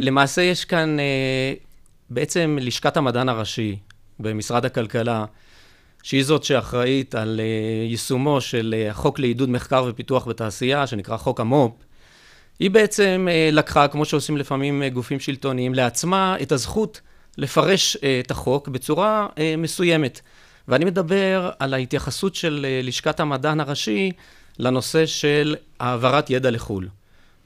[0.00, 1.64] למעשה יש כאן uh,
[2.10, 3.76] בעצם לשכת המדען הראשי
[4.20, 5.24] במשרד הכלכלה,
[6.02, 11.40] שהיא זאת שאחראית על uh, יישומו של uh, החוק לעידוד מחקר ופיתוח בתעשייה, שנקרא חוק
[11.40, 11.72] המו"פ,
[12.60, 17.00] היא בעצם uh, לקחה, כמו שעושים לפעמים uh, גופים שלטוניים, לעצמה את הזכות
[17.38, 19.26] לפרש uh, את החוק בצורה
[19.58, 20.20] מסוימת.
[20.68, 24.12] ואני מדבר על ההתייחסות של לשכת המדען הראשי
[24.58, 26.88] לנושא של העברת ידע לחו"ל.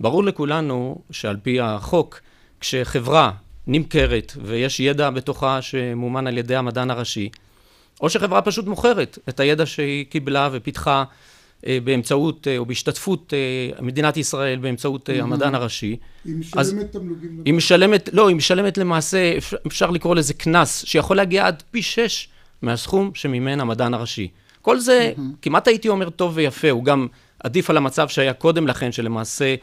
[0.01, 2.21] ברור לכולנו שעל פי החוק,
[2.61, 3.31] כשחברה
[3.67, 7.29] נמכרת ויש ידע בתוכה שמומן על ידי המדען הראשי,
[8.01, 11.05] או שחברה פשוט מוכרת את הידע שהיא קיבלה ופיתחה אה,
[11.85, 15.97] באמצעות, אה, או בהשתתפות אה, מדינת ישראל באמצעות המדען הראשי.
[16.25, 17.43] היא משלמת תמלוגים.
[17.45, 22.29] היא משלמת, לא, היא משלמת למעשה, אפשר לקרוא לזה קנס, שיכול להגיע עד פי שש
[22.63, 24.29] מהסכום שמימן המדען הראשי.
[24.63, 27.07] כל זה, כמעט הייתי אומר טוב ויפה, הוא גם
[27.45, 29.55] עדיף על המצב שהיה קודם לכן, שלמעשה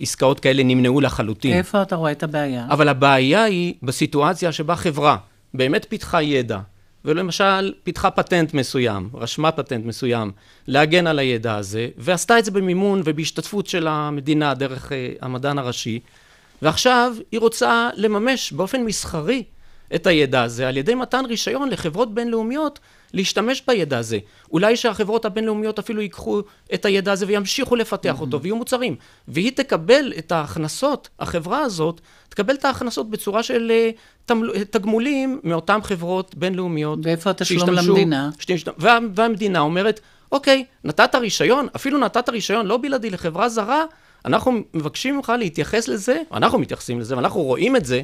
[0.00, 1.52] עסקאות כאלה נמנעו לחלוטין.
[1.52, 2.66] איפה אתה רואה את הבעיה?
[2.70, 5.16] אבל הבעיה היא בסיטואציה שבה חברה
[5.54, 6.58] באמת פיתחה ידע,
[7.06, 10.32] ולמשל פיתחה פטנט מסוים, רשמה פטנט מסוים,
[10.66, 16.00] להגן על הידע הזה, ועשתה את זה במימון ובהשתתפות של המדינה דרך uh, המדען הראשי,
[16.62, 19.42] ועכשיו היא רוצה לממש באופן מסחרי
[19.94, 22.78] את הידע הזה על ידי מתן רישיון לחברות בינלאומיות
[23.14, 24.18] להשתמש בידע הזה.
[24.52, 26.40] אולי שהחברות הבינלאומיות אפילו ייקחו
[26.74, 28.96] את הידע הזה וימשיכו לפתח אותו ויהיו מוצרים.
[29.28, 33.90] והיא תקבל את ההכנסות, החברה הזאת תקבל את ההכנסות בצורה של אה,
[34.70, 36.98] תגמולים מאותן חברות בינלאומיות.
[37.02, 38.30] ואיפה התשלום למדינה?
[38.38, 38.68] שתשת...
[38.78, 40.00] וה, והמדינה אומרת,
[40.32, 43.84] אוקיי, נתת רישיון, אפילו נתת רישיון לא בלעדי לחברה זרה,
[44.24, 48.02] אנחנו מבקשים ממך להתייחס לזה, אנחנו מתייחסים לזה, ואנחנו רואים את זה,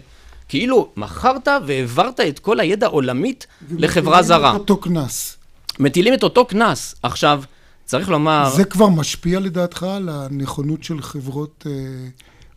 [0.48, 3.46] כאילו מכרת והעברת את כל הידע העולמית
[3.78, 4.38] לחברה זרה.
[4.38, 5.36] ומטילים את אותו קנס.
[5.78, 6.94] מטילים את אותו קנס.
[7.02, 7.42] עכשיו,
[7.84, 8.50] צריך לומר...
[8.56, 11.66] זה כבר משפיע לדעתך על הנכונות של חברות...
[11.66, 11.72] אה,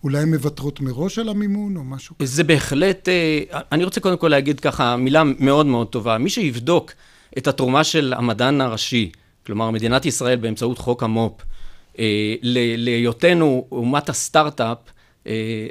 [0.04, 2.36] אולי הן מוותרות מראש על המימון או משהו כזה?
[2.36, 6.18] זה בהחלט, אה, אני רוצה קודם כל להגיד ככה מילה מאוד מאוד טובה.
[6.18, 6.92] מי שיבדוק
[7.38, 9.12] את התרומה של המדען הראשי,
[9.46, 11.42] כלומר מדינת ישראל באמצעות חוק המו"פ,
[12.00, 12.36] אה,
[12.78, 14.78] להיותנו אומת הסטארט-אפ,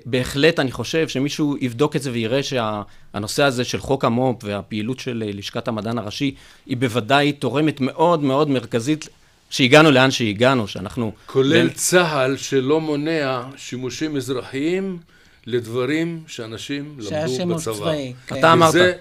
[0.06, 5.22] בהחלט אני חושב שמישהו יבדוק את זה ויראה שהנושא הזה של חוק המו"פ והפעילות של
[5.26, 6.34] לשכת המדען הראשי
[6.66, 9.08] היא בוודאי תורמת מאוד מאוד מרכזית
[9.50, 11.12] שהגענו לאן שהגענו, שאנחנו...
[11.26, 11.72] כולל ב...
[11.72, 14.98] צה"ל שלא מונע שימושים אזרחיים
[15.46, 17.74] לדברים שאנשים למדו בצבא.
[17.74, 18.38] צבאי, כן.
[18.38, 18.72] אתה אמרת.
[18.72, 18.92] זה,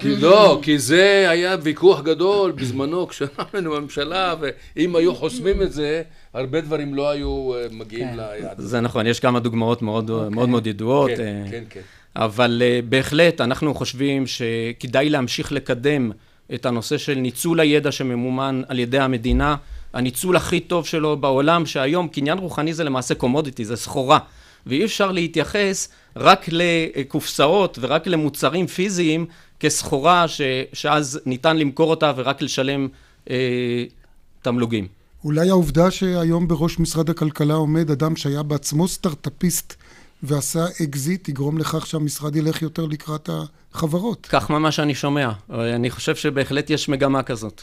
[0.00, 5.72] כי לא, כי זה היה ויכוח גדול בזמנו כשאנחנו היינו בממשלה, ואם היו חוסמים את
[5.72, 6.02] זה,
[6.34, 8.16] הרבה דברים לא היו אה, מגיעים כן.
[8.16, 8.60] ליעד.
[8.60, 10.12] זה נכון, יש כמה דוגמאות מאוד okay.
[10.12, 10.30] אוקיי.
[10.30, 11.10] מאוד, מאוד ידועות.
[11.16, 11.80] כן, אה, כן, כן.
[12.16, 16.10] אבל אה, בהחלט, אנחנו חושבים שכדאי להמשיך לקדם
[16.54, 19.56] את הנושא של ניצול הידע שממומן על ידי המדינה,
[19.94, 24.18] הניצול הכי טוב שלו בעולם, שהיום קניין רוחני זה למעשה קומודיטי, זה סחורה.
[24.66, 29.26] ואי אפשר להתייחס רק לקופסאות ורק למוצרים פיזיים
[29.60, 30.40] כסחורה ש,
[30.72, 32.88] שאז ניתן למכור אותה ורק לשלם
[33.30, 33.84] אה,
[34.42, 34.86] תמלוגים.
[35.24, 39.74] אולי העובדה שהיום בראש משרד הכלכלה עומד אדם שהיה בעצמו סטארטאפיסט
[40.22, 43.30] ועשה אקזיט יגרום לכך שהמשרד ילך יותר לקראת
[43.72, 44.26] החברות.
[44.30, 45.30] כך ממש אני שומע.
[45.50, 47.62] אני חושב שבהחלט יש מגמה כזאת.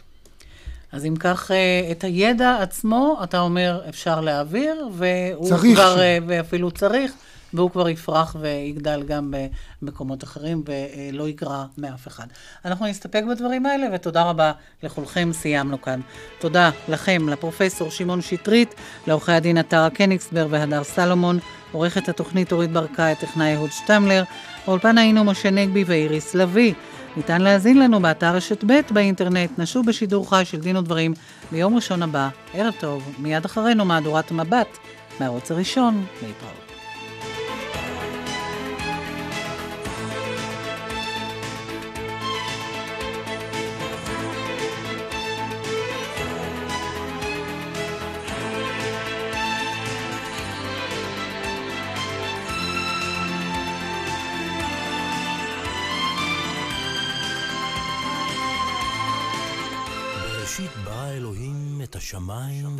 [0.91, 5.73] אז אם כך, אה, את הידע עצמו, אתה אומר, אפשר להעביר, והוא צריך.
[5.73, 7.11] כבר, אה, ואפילו צריך,
[7.53, 9.33] והוא כבר יפרח ויגדל גם
[9.81, 12.27] במקומות אחרים, ולא יגרע מאף אחד.
[12.65, 14.51] אנחנו נסתפק בדברים האלה, ותודה רבה
[14.83, 15.99] לכולכם, סיימנו כאן.
[16.39, 18.75] תודה לכם, לפרופסור שמעון שטרית,
[19.07, 21.39] לעורכי הדין עטרה קניגסבר והדר סלומון,
[21.71, 24.23] עורכת התוכנית אורית ברקאי, טכנאי אהוד שטמלר,
[24.67, 26.73] באולפן היינו משה נגבי ואיריס לביא.
[27.19, 31.13] ניתן להאזין לנו באתר רשת ב' באינטרנט, נשוב בשידור חי של דין ודברים
[31.51, 32.29] ביום ראשון הבא.
[32.53, 34.77] ערב טוב, מיד אחרינו מהדורת המבט,
[35.19, 36.68] מהערוץ הראשון, להתראות.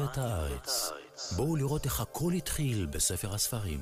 [0.09, 0.91] ואת הארץ.
[1.35, 3.79] בואו לראות איך הכל התחיל בספר הספרים.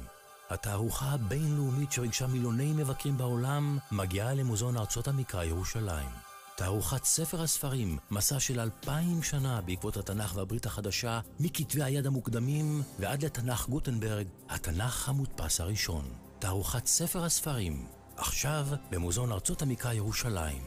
[0.49, 6.09] התערוכה הבינלאומית שריגשה מיליוני מבקרים בעולם מגיעה למוזיאון ארצות המקרא ירושלים.
[6.55, 13.25] תערוכת ספר הספרים, מסע של אלפיים שנה בעקבות התנ"ך והברית החדשה, מכתבי היד המוקדמים ועד
[13.25, 16.05] לתנ"ך גוטנברג, התנ"ך המודפס הראשון.
[16.39, 20.61] תערוכת ספר הספרים, עכשיו במוזיאון ארצות המקרא ירושלים.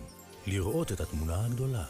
[0.46, 1.84] לראות את התמונה הגדולה.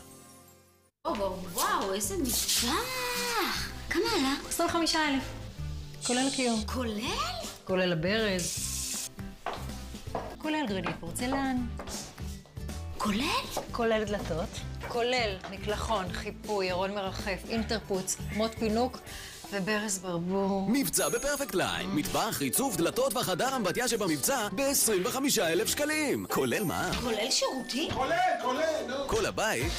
[1.07, 3.70] וואו, איזה מטבח!
[3.90, 4.34] כמה עלה?
[4.48, 5.22] 25,000.
[6.07, 6.62] כולל הקיום.
[6.66, 7.01] כולל?
[7.64, 8.59] כולל הברז.
[10.38, 11.57] כולל גרנית פורצלן.
[12.98, 13.24] כולל?
[13.72, 14.48] כולל דלתות.
[14.88, 18.98] כולל מקלחון, חיפוי, ארון מרחף, אינטרפוץ, מוט פינוק.
[19.53, 20.66] וברז ברבור.
[20.68, 21.90] מבצע בפרפקט ליין.
[21.90, 26.26] מטבח, ריצוף, דלתות והחדר אמבטיה שבמבצע ב-25,000 שקלים.
[26.30, 26.90] כולל מה?
[27.01, 27.88] כולל שירותי?
[27.94, 29.09] כולל, כולל, נו.
[29.09, 29.72] כל הבית.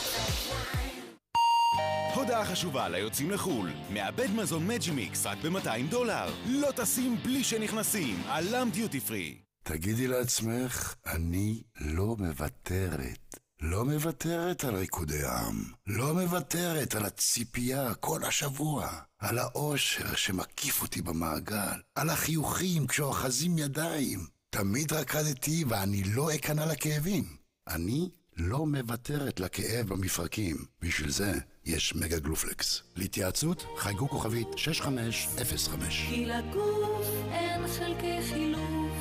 [2.22, 6.34] הודעה חשובה ליוצאים לחו"ל, מעבד מזון מג'י מיקס רק ב-200 דולר.
[6.45, 9.38] לא טסים בלי שנכנסים, עלם דיוטי פרי.
[9.63, 13.36] תגידי לעצמך, אני לא מוותרת.
[13.61, 15.63] לא מוותרת על ריקודי עם.
[15.88, 18.89] לא מוותרת על הציפייה כל השבוע.
[19.19, 21.80] על האושר שמקיף אותי במעגל.
[21.95, 24.19] על החיוכים כשאוחזים ידיים.
[24.49, 27.24] תמיד רקדתי ואני לא אכנע לכאבים.
[27.67, 30.57] אני לא מוותרת לכאב במפרקים.
[30.82, 31.34] בשביל זה
[31.66, 32.82] יש מגה גלופלקס.
[32.95, 36.05] להתייעצות, חייגו כוכבית 6505.
[36.09, 38.91] כי לגוף אין חלקי חילוף.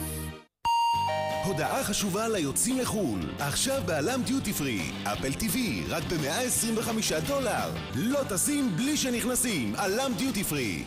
[1.45, 7.75] הודעה חשובה ליוצאים לחו"ל, עכשיו בעלם דיוטי פרי, אפל טיווי, רק ב-125 דולר.
[7.95, 10.85] לא טסים בלי שנכנסים, עלם דיוטי פרי.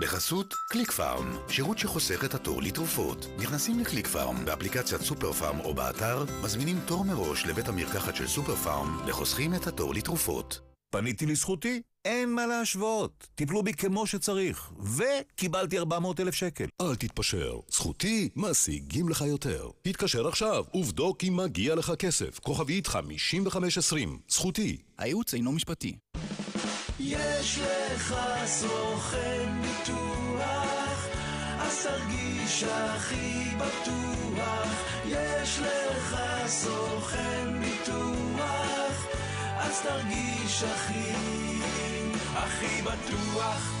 [0.00, 3.26] בחסות קליק פארם, שירות שחוסך את התור לתרופות.
[3.38, 8.54] נכנסים לקליק פארם באפליקציית סופר פארם או באתר, מזמינים תור מראש לבית המרקחת של סופר
[8.54, 10.67] פארם וחוסכים את התור לתרופות.
[10.90, 13.28] פניתי לזכותי, אין מה להשוות.
[13.34, 16.66] טיפלו בי כמו שצריך, וקיבלתי 400 אלף שקל.
[16.80, 19.68] אל תתפשר, זכותי משיגים לך יותר.
[19.86, 22.38] התקשר עכשיו, ובדוק אם מגיע לך כסף.
[22.38, 24.76] כוכבית 5520, זכותי.
[24.98, 25.96] הייעוץ אינו משפטי.
[27.00, 28.14] יש לך
[28.46, 31.06] סוכן ביטוח,
[31.58, 34.68] אז תרגיש הכי בטוח.
[35.06, 36.16] יש לך
[36.46, 38.77] סוכן ביטוח,
[39.68, 41.12] אז תרגיש הכי,
[42.34, 43.72] הכי בטוח.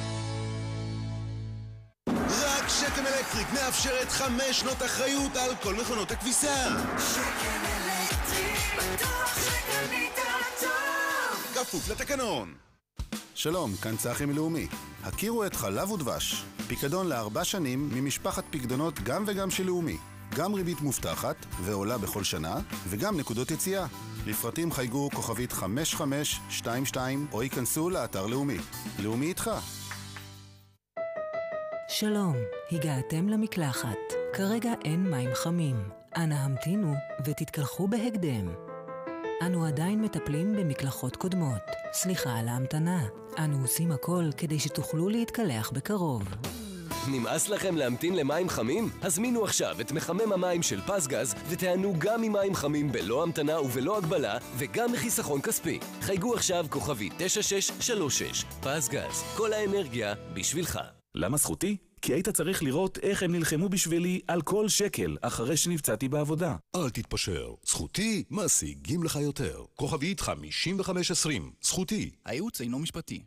[2.08, 2.68] רק.
[2.68, 6.68] שקם אלקטריק מאפשרת חמש שנות אחריות על כל מכונות הכביסה.
[6.98, 10.14] שקם אלקטריק, בטוח שקנית
[10.60, 11.54] טוב.
[11.54, 12.54] כפוף לתקנון.
[13.34, 14.66] שלום, כאן צחי מלאומי.
[15.04, 19.96] הכירו את חלב ודבש, פיקדון לארבע שנים ממשפחת פיקדונות גם וגם של לאומי.
[20.36, 22.56] גם ריבית מובטחת ועולה בכל שנה,
[22.88, 23.86] וגם נקודות יציאה.
[24.26, 28.58] לפרטים חייגו כוכבית 5522 או ייכנסו לאתר לאומי.
[28.98, 29.50] לאומי איתך.
[31.88, 32.36] שלום,
[32.72, 33.98] הגעתם למקלחת.
[34.32, 35.76] כרגע אין מים חמים.
[36.16, 36.94] אנא המתינו
[37.26, 38.48] ותתקלחו בהקדם.
[39.46, 41.62] אנו עדיין מטפלים במקלחות קודמות.
[41.92, 43.06] סליחה על ההמתנה.
[43.38, 46.22] אנו עושים הכל כדי שתוכלו להתקלח בקרוב.
[47.12, 48.90] נמאס לכם להמתין למים חמים?
[49.02, 54.38] הזמינו עכשיו את מחמם המים של פסגז ותיהנו גם ממים חמים בלא המתנה ובלא הגבלה
[54.58, 55.78] וגם מחיסכון כספי.
[56.00, 60.80] חייגו עכשיו כוכבי 9636 פסגז, כל האנרגיה בשבילך.
[61.14, 61.76] למה זכותי?
[62.02, 66.56] כי היית צריך לראות איך הם נלחמו בשבילי על כל שקל אחרי שנפצעתי בעבודה.
[66.76, 67.54] אל תתפשר.
[67.66, 69.62] זכותי משיגים לך יותר.
[69.74, 71.52] כוכבית 5520.
[71.62, 72.10] זכותי.
[72.26, 73.22] הייעוץ אינו משפטי.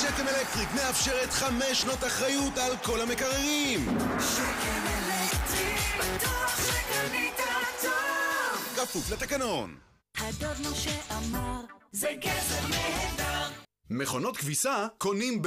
[0.00, 3.98] שקם אלקטריק מאפשרת חמש שנות אחריות על כל המקררים.
[4.20, 7.36] שקם אלקטריק, בטוח שקנית
[7.82, 8.76] טוב.
[8.76, 9.76] כפוף לתקנון.
[10.18, 11.60] הדוד משה אמר,
[11.92, 13.48] זה גזר נהדר.
[13.90, 15.46] מכונות כביסה קונים ב...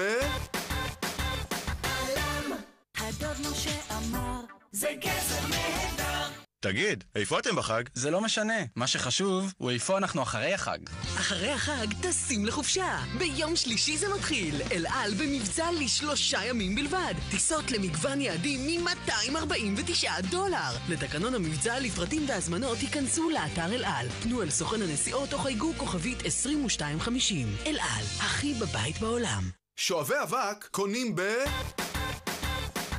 [1.84, 2.52] עלם.
[2.98, 4.40] הדוד משה אמר,
[4.72, 6.21] זה גזר נהדר.
[6.64, 7.84] תגיד, איפה אתם בחג?
[7.94, 10.78] זה לא משנה, מה שחשוב הוא איפה אנחנו אחרי החג.
[11.16, 13.00] אחרי החג טסים לחופשה.
[13.18, 14.62] ביום שלישי זה מתחיל.
[14.72, 17.14] אל על במבצע לשלושה ימים בלבד.
[17.32, 20.72] טיסות למגוון יעדים מ-249 דולר.
[20.90, 24.10] לתקנון המבצע לפרטים והזמנות ייכנסו לאתר אל על.
[24.10, 27.48] פנו אל סוכן הנסיעות או חייגו כוכבית 2250.
[27.66, 29.50] אל על, הכי בבית בעולם.
[29.78, 31.22] שואבי אבק קונים ב...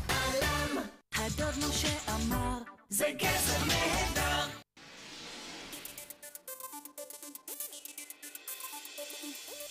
[0.08, 0.82] עלם.
[1.14, 2.58] הדוד משה אמר,
[2.94, 4.46] זה גזר נהדר.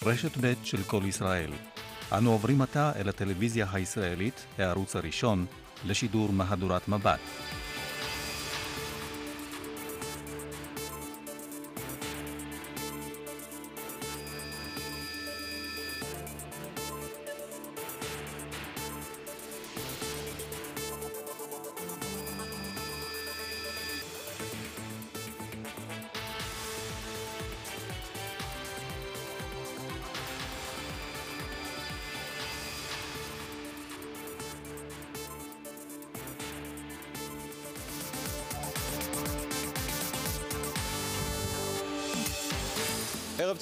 [0.04, 1.52] רשת ב' של כל ישראל.
[2.12, 5.46] אנו עוברים עתה אל הטלוויזיה הישראלית, הערוץ הראשון,
[5.86, 7.20] לשידור מהדורת מבט.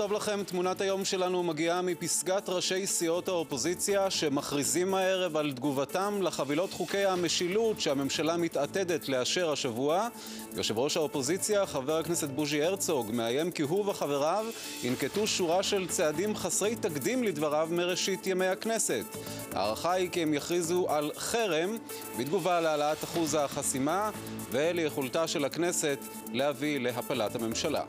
[0.10, 6.74] טוב לכם, תמונת היום שלנו מגיעה מפסגת ראשי סיעות האופוזיציה שמכריזים הערב על תגובתם לחבילות
[6.74, 10.08] חוקי המשילות שהממשלה מתעתדת לאשר השבוע.
[10.56, 14.46] יושב ראש האופוזיציה, חבר הכנסת בוז'י הרצוג, מאיים כי הוא וחבריו
[14.84, 19.06] ינקטו שורה של צעדים חסרי תקדים לדבריו מראשית ימי הכנסת.
[19.54, 21.78] ההערכה היא כי הם יכריזו על חרם
[22.20, 24.10] בתגובה להעלאת אחוז החסימה
[24.52, 26.00] וליכולתה של הכנסת
[26.34, 27.84] להביא להפלת הממשלה.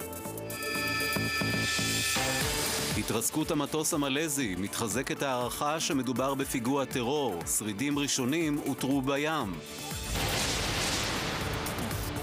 [3.01, 9.55] התרסקות המטוס המלזי, מתחזקת הערכה שמדובר בפיגוע טרור, שרידים ראשונים אותרו בים.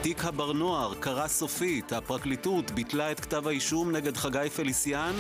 [0.02, 5.14] תיק הבר-נוער קרא סופית, הפרקליטות ביטלה את כתב האישום נגד חגי פליסיאן.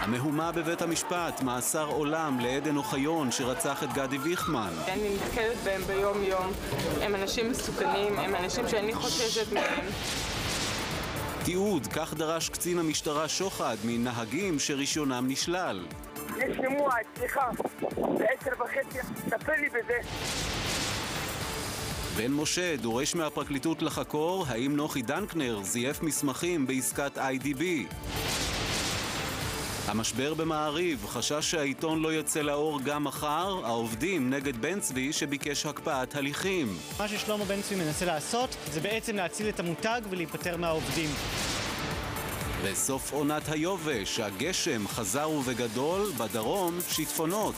[0.00, 4.72] המהומה בבית המשפט, מאסר עולם לעדן אוחיון שרצח את גדי ויכמן.
[4.88, 6.52] אני נתקלת בהם ביום-יום.
[7.00, 9.84] הם אנשים מסוכנים, הם אנשים שאני חוששת מהם.
[11.44, 15.86] תיעוד, כך דרש קצין המשטרה שוחד מנהגים שרישיונם נשלל.
[16.36, 17.40] יש שימוע אצלך
[17.96, 18.98] בעשר וחצי,
[19.30, 19.98] טפל לי בזה.
[22.16, 27.62] בן משה דורש מהפרקליטות לחקור האם נוחי דנקנר זייף מסמכים בעסקת IDB.
[29.86, 36.16] המשבר במעריב, חשש שהעיתון לא יצא לאור גם מחר, העובדים נגד בן צבי שביקש הקפאת
[36.16, 36.76] הליכים.
[36.98, 41.10] מה ששלמה בן צבי מנסה לעשות זה בעצם להציל את המותג ולהיפטר מהעובדים.
[42.64, 47.54] בסוף עונת היובש, הגשם חזר ובגדול, בדרום שיטפונות.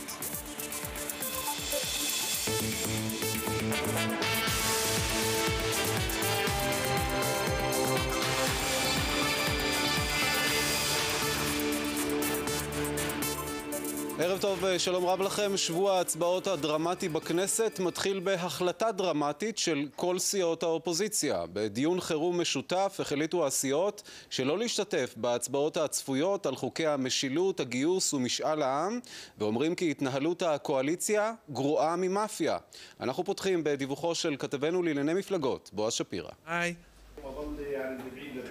[14.18, 15.56] ערב טוב, אה, שלום רב לכם.
[15.56, 21.44] שבוע ההצבעות הדרמטי בכנסת מתחיל בהחלטה דרמטית של כל סיעות האופוזיציה.
[21.52, 29.00] בדיון חירום משותף החליטו הסיעות שלא להשתתף בהצבעות הצפויות על חוקי המשילות, הגיוס ומשאל העם,
[29.38, 32.58] ואומרים כי התנהלות הקואליציה גרועה ממאפיה.
[33.00, 36.30] אנחנו פותחים בדיווחו של כתבנו לענייני מפלגות, בועז שפירא.
[36.46, 36.74] היי.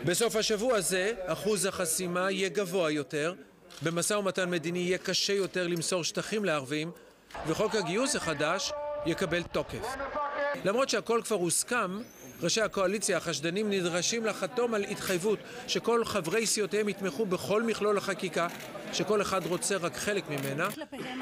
[0.05, 3.34] בסוף השבוע הזה אחוז החסימה יהיה גבוה יותר
[3.84, 6.91] במשא ומתן מדיני יהיה קשה יותר למסור שטחים לערבים,
[7.47, 8.71] וחוק הגיוס החדש
[9.05, 9.95] יקבל תוקף.
[10.65, 12.01] למרות שהכל כבר הוסכם,
[12.41, 18.47] ראשי הקואליציה החשדנים נדרשים לחתום על התחייבות שכל חברי סיעותיהם יתמכו בכל מכלול החקיקה,
[18.93, 20.67] שכל אחד רוצה רק חלק ממנה,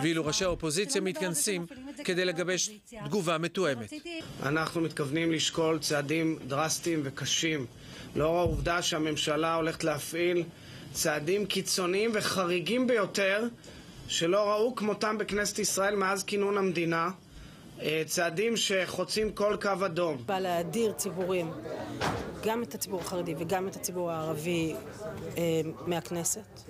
[0.01, 1.66] ואילו ראשי האופוזיציה מתכנסים
[2.03, 2.70] כדי לגבש
[3.05, 3.93] תגובה מתואמת.
[4.43, 7.66] אנחנו מתכוונים לשקול צעדים דרסטיים וקשים
[8.16, 10.43] לאור העובדה שהממשלה הולכת להפעיל
[10.94, 13.48] צעדים קיצוניים וחריגים ביותר
[14.08, 17.10] שלא ראו כמותם בכנסת ישראל מאז כינון המדינה
[17.82, 20.18] אה, צעדים שחוצים כל קו אדום.
[20.26, 21.52] בא להדיר ציבורים,
[22.44, 24.76] גם את הציבור החרדי וגם את הציבור הערבי
[25.38, 26.62] אה, מהכנסת,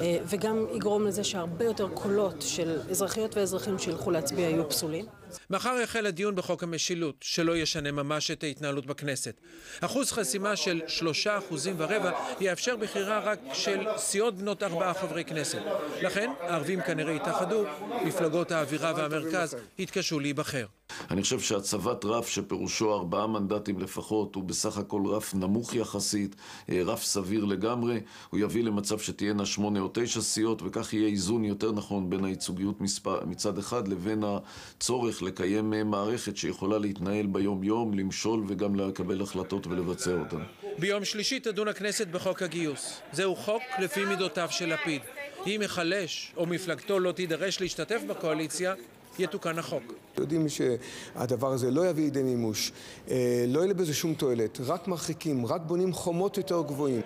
[0.00, 5.04] אה, וגם יגרום לזה שהרבה יותר קולות של אזרחיות ואזרחים שילכו להצביע יהיו פסולים.
[5.50, 9.40] מחר יחל הדיון בחוק המשילות, שלא ישנה ממש את ההתנהלות בכנסת.
[9.80, 12.10] אחוז חסימה של שלושה אחוזים ורבע
[12.40, 15.62] יאפשר בחירה רק של סיעות בנות ארבעה חברי כנסת.
[16.02, 17.64] לכן, הערבים כנראה יתאחדו,
[18.04, 20.66] מפלגות האווירה והמרכז יתקשו להיבחר.
[21.10, 26.36] אני חושב שהצבת רף שפירושו ארבעה מנדטים לפחות הוא בסך הכל רף נמוך יחסית,
[26.70, 31.44] אה, רף סביר לגמרי, הוא יביא למצב שתהיינה שמונה או תשע סיעות וכך יהיה איזון
[31.44, 32.80] יותר נכון בין הייצוגיות
[33.26, 39.66] מצד אחד לבין הצורך לקיים אה, מערכת שיכולה להתנהל ביום יום, למשול וגם לקבל החלטות
[39.66, 40.42] ולבצע אותן.
[40.78, 43.00] ביום שלישי תדון הכנסת בחוק הגיוס.
[43.12, 45.02] זהו חוק לפי מידותיו של לפיד.
[45.46, 48.74] אם יחלש או מפלגתו לא תידרש להשתתף בקואליציה,
[49.20, 49.94] יתוקן החוק.
[50.18, 52.72] יודעים שהדבר הזה לא יביא לידי מימוש,
[53.10, 57.00] אה, לא יהיה בזה שום תועלת, רק מרחיקים, רק בונים חומות יותר גבוהים.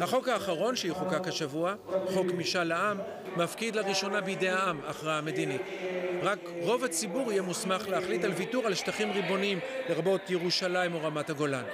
[0.00, 1.74] החוק האחרון שיחוקק השבוע,
[2.14, 2.98] חוק משאל העם,
[3.36, 5.60] מפקיד לראשונה בידי העם הכרעה מדינית.
[6.22, 11.30] רק רוב הציבור יהיה מוסמך להחליט על ויתור על שטחים ריבוניים, לרבות ירושלים או רמת
[11.30, 11.64] הגולן.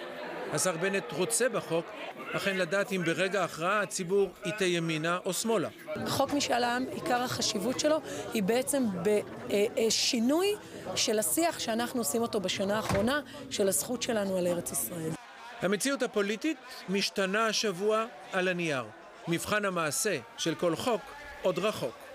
[0.53, 1.86] השר בנט רוצה בחוק
[2.32, 5.68] אכן לדעת אם ברגע ההכרעה הציבור ייטה ימינה או שמאלה.
[6.07, 8.01] חוק משאל העם, עיקר החשיבות שלו
[8.34, 10.55] היא בעצם בשינוי
[10.96, 13.20] של השיח שאנחנו עושים אותו בשנה האחרונה
[13.51, 15.11] של הזכות שלנו על ארץ ישראל.
[15.62, 16.57] המציאות הפוליטית
[16.88, 18.84] משתנה השבוע על הנייר.
[19.28, 21.01] מבחן המעשה של כל חוק
[21.42, 22.09] עוד רחוק.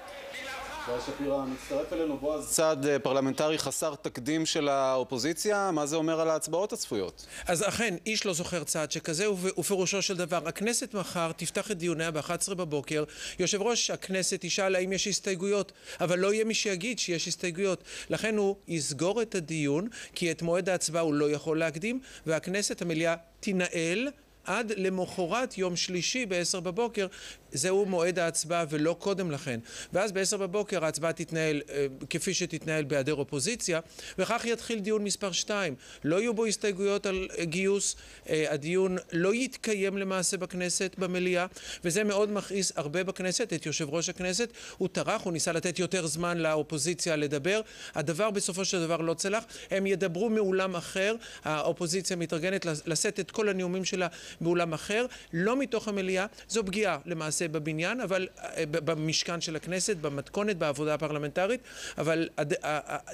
[0.88, 2.18] בועז שפירא מצטרף אלינו.
[2.18, 7.26] בועז, צעד אה, פרלמנטרי חסר תקדים של האופוזיציה, מה זה אומר על ההצבעות הצפויות?
[7.48, 12.12] אז אכן, איש לא זוכר צעד שכזה, ופירושו של דבר, הכנסת מחר תפתח את דיוניה
[12.12, 13.04] ב-11 בבוקר,
[13.40, 15.72] יושב ראש הכנסת ישאל האם יש הסתייגויות,
[16.02, 17.84] אבל לא יהיה מי שיגיד שיש הסתייגויות.
[18.10, 23.16] לכן הוא יסגור את הדיון, כי את מועד ההצבעה הוא לא יכול להקדים, והכנסת, המליאה,
[23.40, 24.10] תנהל
[24.46, 27.08] עד למחרת יום שלישי ב-10 בבוקר,
[27.52, 29.60] זהו מועד ההצבעה ולא קודם לכן.
[29.94, 33.80] ואז ב-10 בבוקר ההצבעה תתנהל אה, כפי שתתנהל בהיעדר אופוזיציה,
[34.18, 35.76] וכך יתחיל דיון מספר 2.
[36.04, 37.96] לא יהיו בו הסתייגויות על אה, גיוס,
[38.30, 41.46] אה, הדיון לא יתקיים למעשה בכנסת, במליאה,
[41.84, 44.50] וזה מאוד מכעיס הרבה בכנסת, את יושב ראש הכנסת.
[44.78, 47.62] הוא טרח, הוא ניסה לתת יותר זמן לאופוזיציה לדבר.
[47.96, 49.44] הדבר בסופו של דבר לא צלח.
[49.72, 54.08] הם ידברו מאולם אחר, האופוזיציה מתארגנת לשאת את כל הנאומים שלה
[54.42, 56.26] באולם אחר, לא מתוך המליאה.
[56.48, 61.62] זו פגיעה למעשה בבניין, אבל אה, במשכן של הכנסת, במתכונת, בעבודה הפרלמנטרית,
[61.98, 62.30] אבל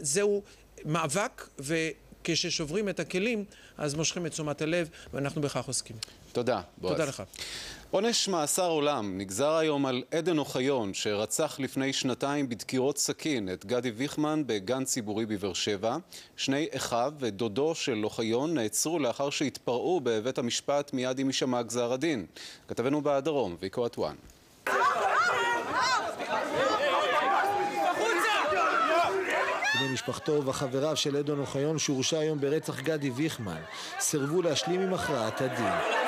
[0.01, 0.43] זהו
[0.85, 1.75] מאבק ו...
[2.23, 3.45] כששוברים את הכלים,
[3.77, 5.95] אז מושכים את תשומת הלב, ואנחנו בכך עוסקים.
[6.31, 6.93] תודה, בועז.
[6.93, 7.23] תודה לך.
[7.91, 13.91] עונש מאסר עולם נגזר היום על עדן אוחיון, שרצח לפני שנתיים בדקירות סכין את גדי
[13.91, 15.97] ויכמן בגן ציבורי בבאר שבע.
[16.37, 22.25] שני אחיו ודודו של אוחיון נעצרו לאחר שהתפרעו בבית המשפט מיד עם הישמע גזר הדין.
[22.67, 24.15] כתבנו בדרום, ויקו אטואן.
[29.93, 33.61] משפחתו וחבריו של אדון אוחיון שהורשע היום ברצח גדי ויכמן
[33.99, 36.00] סירבו להשלים עם הכרעת הדין.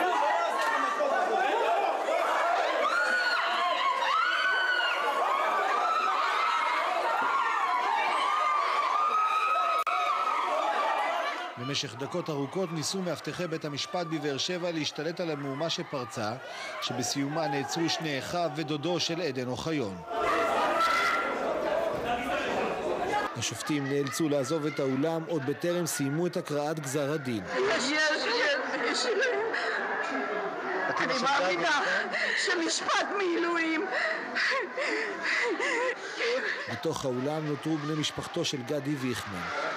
[11.68, 16.32] במשך דקות ארוכות ניסו מאבטחי בית המשפט בבאר שבע להשתלט על המהומה שפרצה,
[16.82, 19.98] שבסיומה נעצרו שני אחיו ודודו של עדן אוחיון.
[23.38, 27.44] השופטים נאלצו לעזוב את האולם עוד בטרם סיימו את הקראת גזר הדין.
[27.46, 28.26] יש, יש,
[28.92, 29.06] יש,
[31.00, 31.82] אני מאמינה
[32.46, 33.86] שמשפט מילואים
[36.72, 39.73] בתוך האולם נותרו בני משפחתו של גדי ויכמן.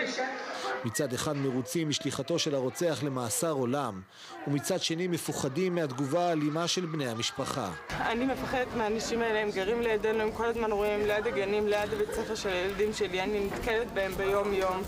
[0.00, 0.49] האם יכולים לבוא אליי לבית?
[0.84, 4.00] מצד אחד מרוצים משליחתו של הרוצח למאסר עולם,
[4.46, 7.72] ומצד שני מפוחדים מהתגובה האלימה של בני המשפחה.
[7.90, 12.12] אני מפחדת מהאנשים האלה, הם גרים לידינו, הם כל הזמן רואים ליד הגנים, ליד הבית
[12.12, 14.82] ספר של הילדים שלי, אני נתקלת בהם ביום יום.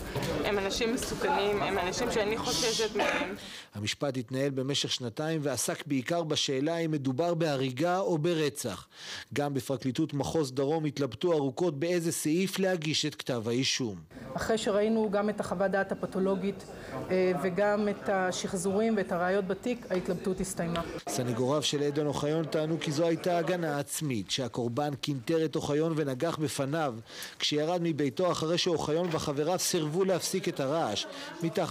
[0.45, 3.35] הם אנשים מסוכנים, הם אנשים שאני חוששת מהם.
[3.75, 8.87] המשפט התנהל במשך שנתיים ועסק בעיקר בשאלה אם מדובר בהריגה או ברצח.
[9.33, 13.95] גם בפרקליטות מחוז דרום התלבטו ארוכות באיזה סעיף להגיש את כתב האישום.
[14.33, 16.63] אחרי שראינו גם את החוות דעת הפתולוגית
[17.11, 20.81] אה, וגם את השחזורים ואת הראיות בתיק, ההתלבטות הסתיימה.
[21.09, 26.37] סנגוריו של עדן אוחיון טענו כי זו הייתה הגנה עצמית, שהקורבן קינטר את אוחיון ונגח
[26.37, 26.95] בפניו
[27.39, 31.05] כשירד מביתו אחרי שאוחיון וחבריו סירבו להפסיק את הרעש
[31.43, 31.63] מתחת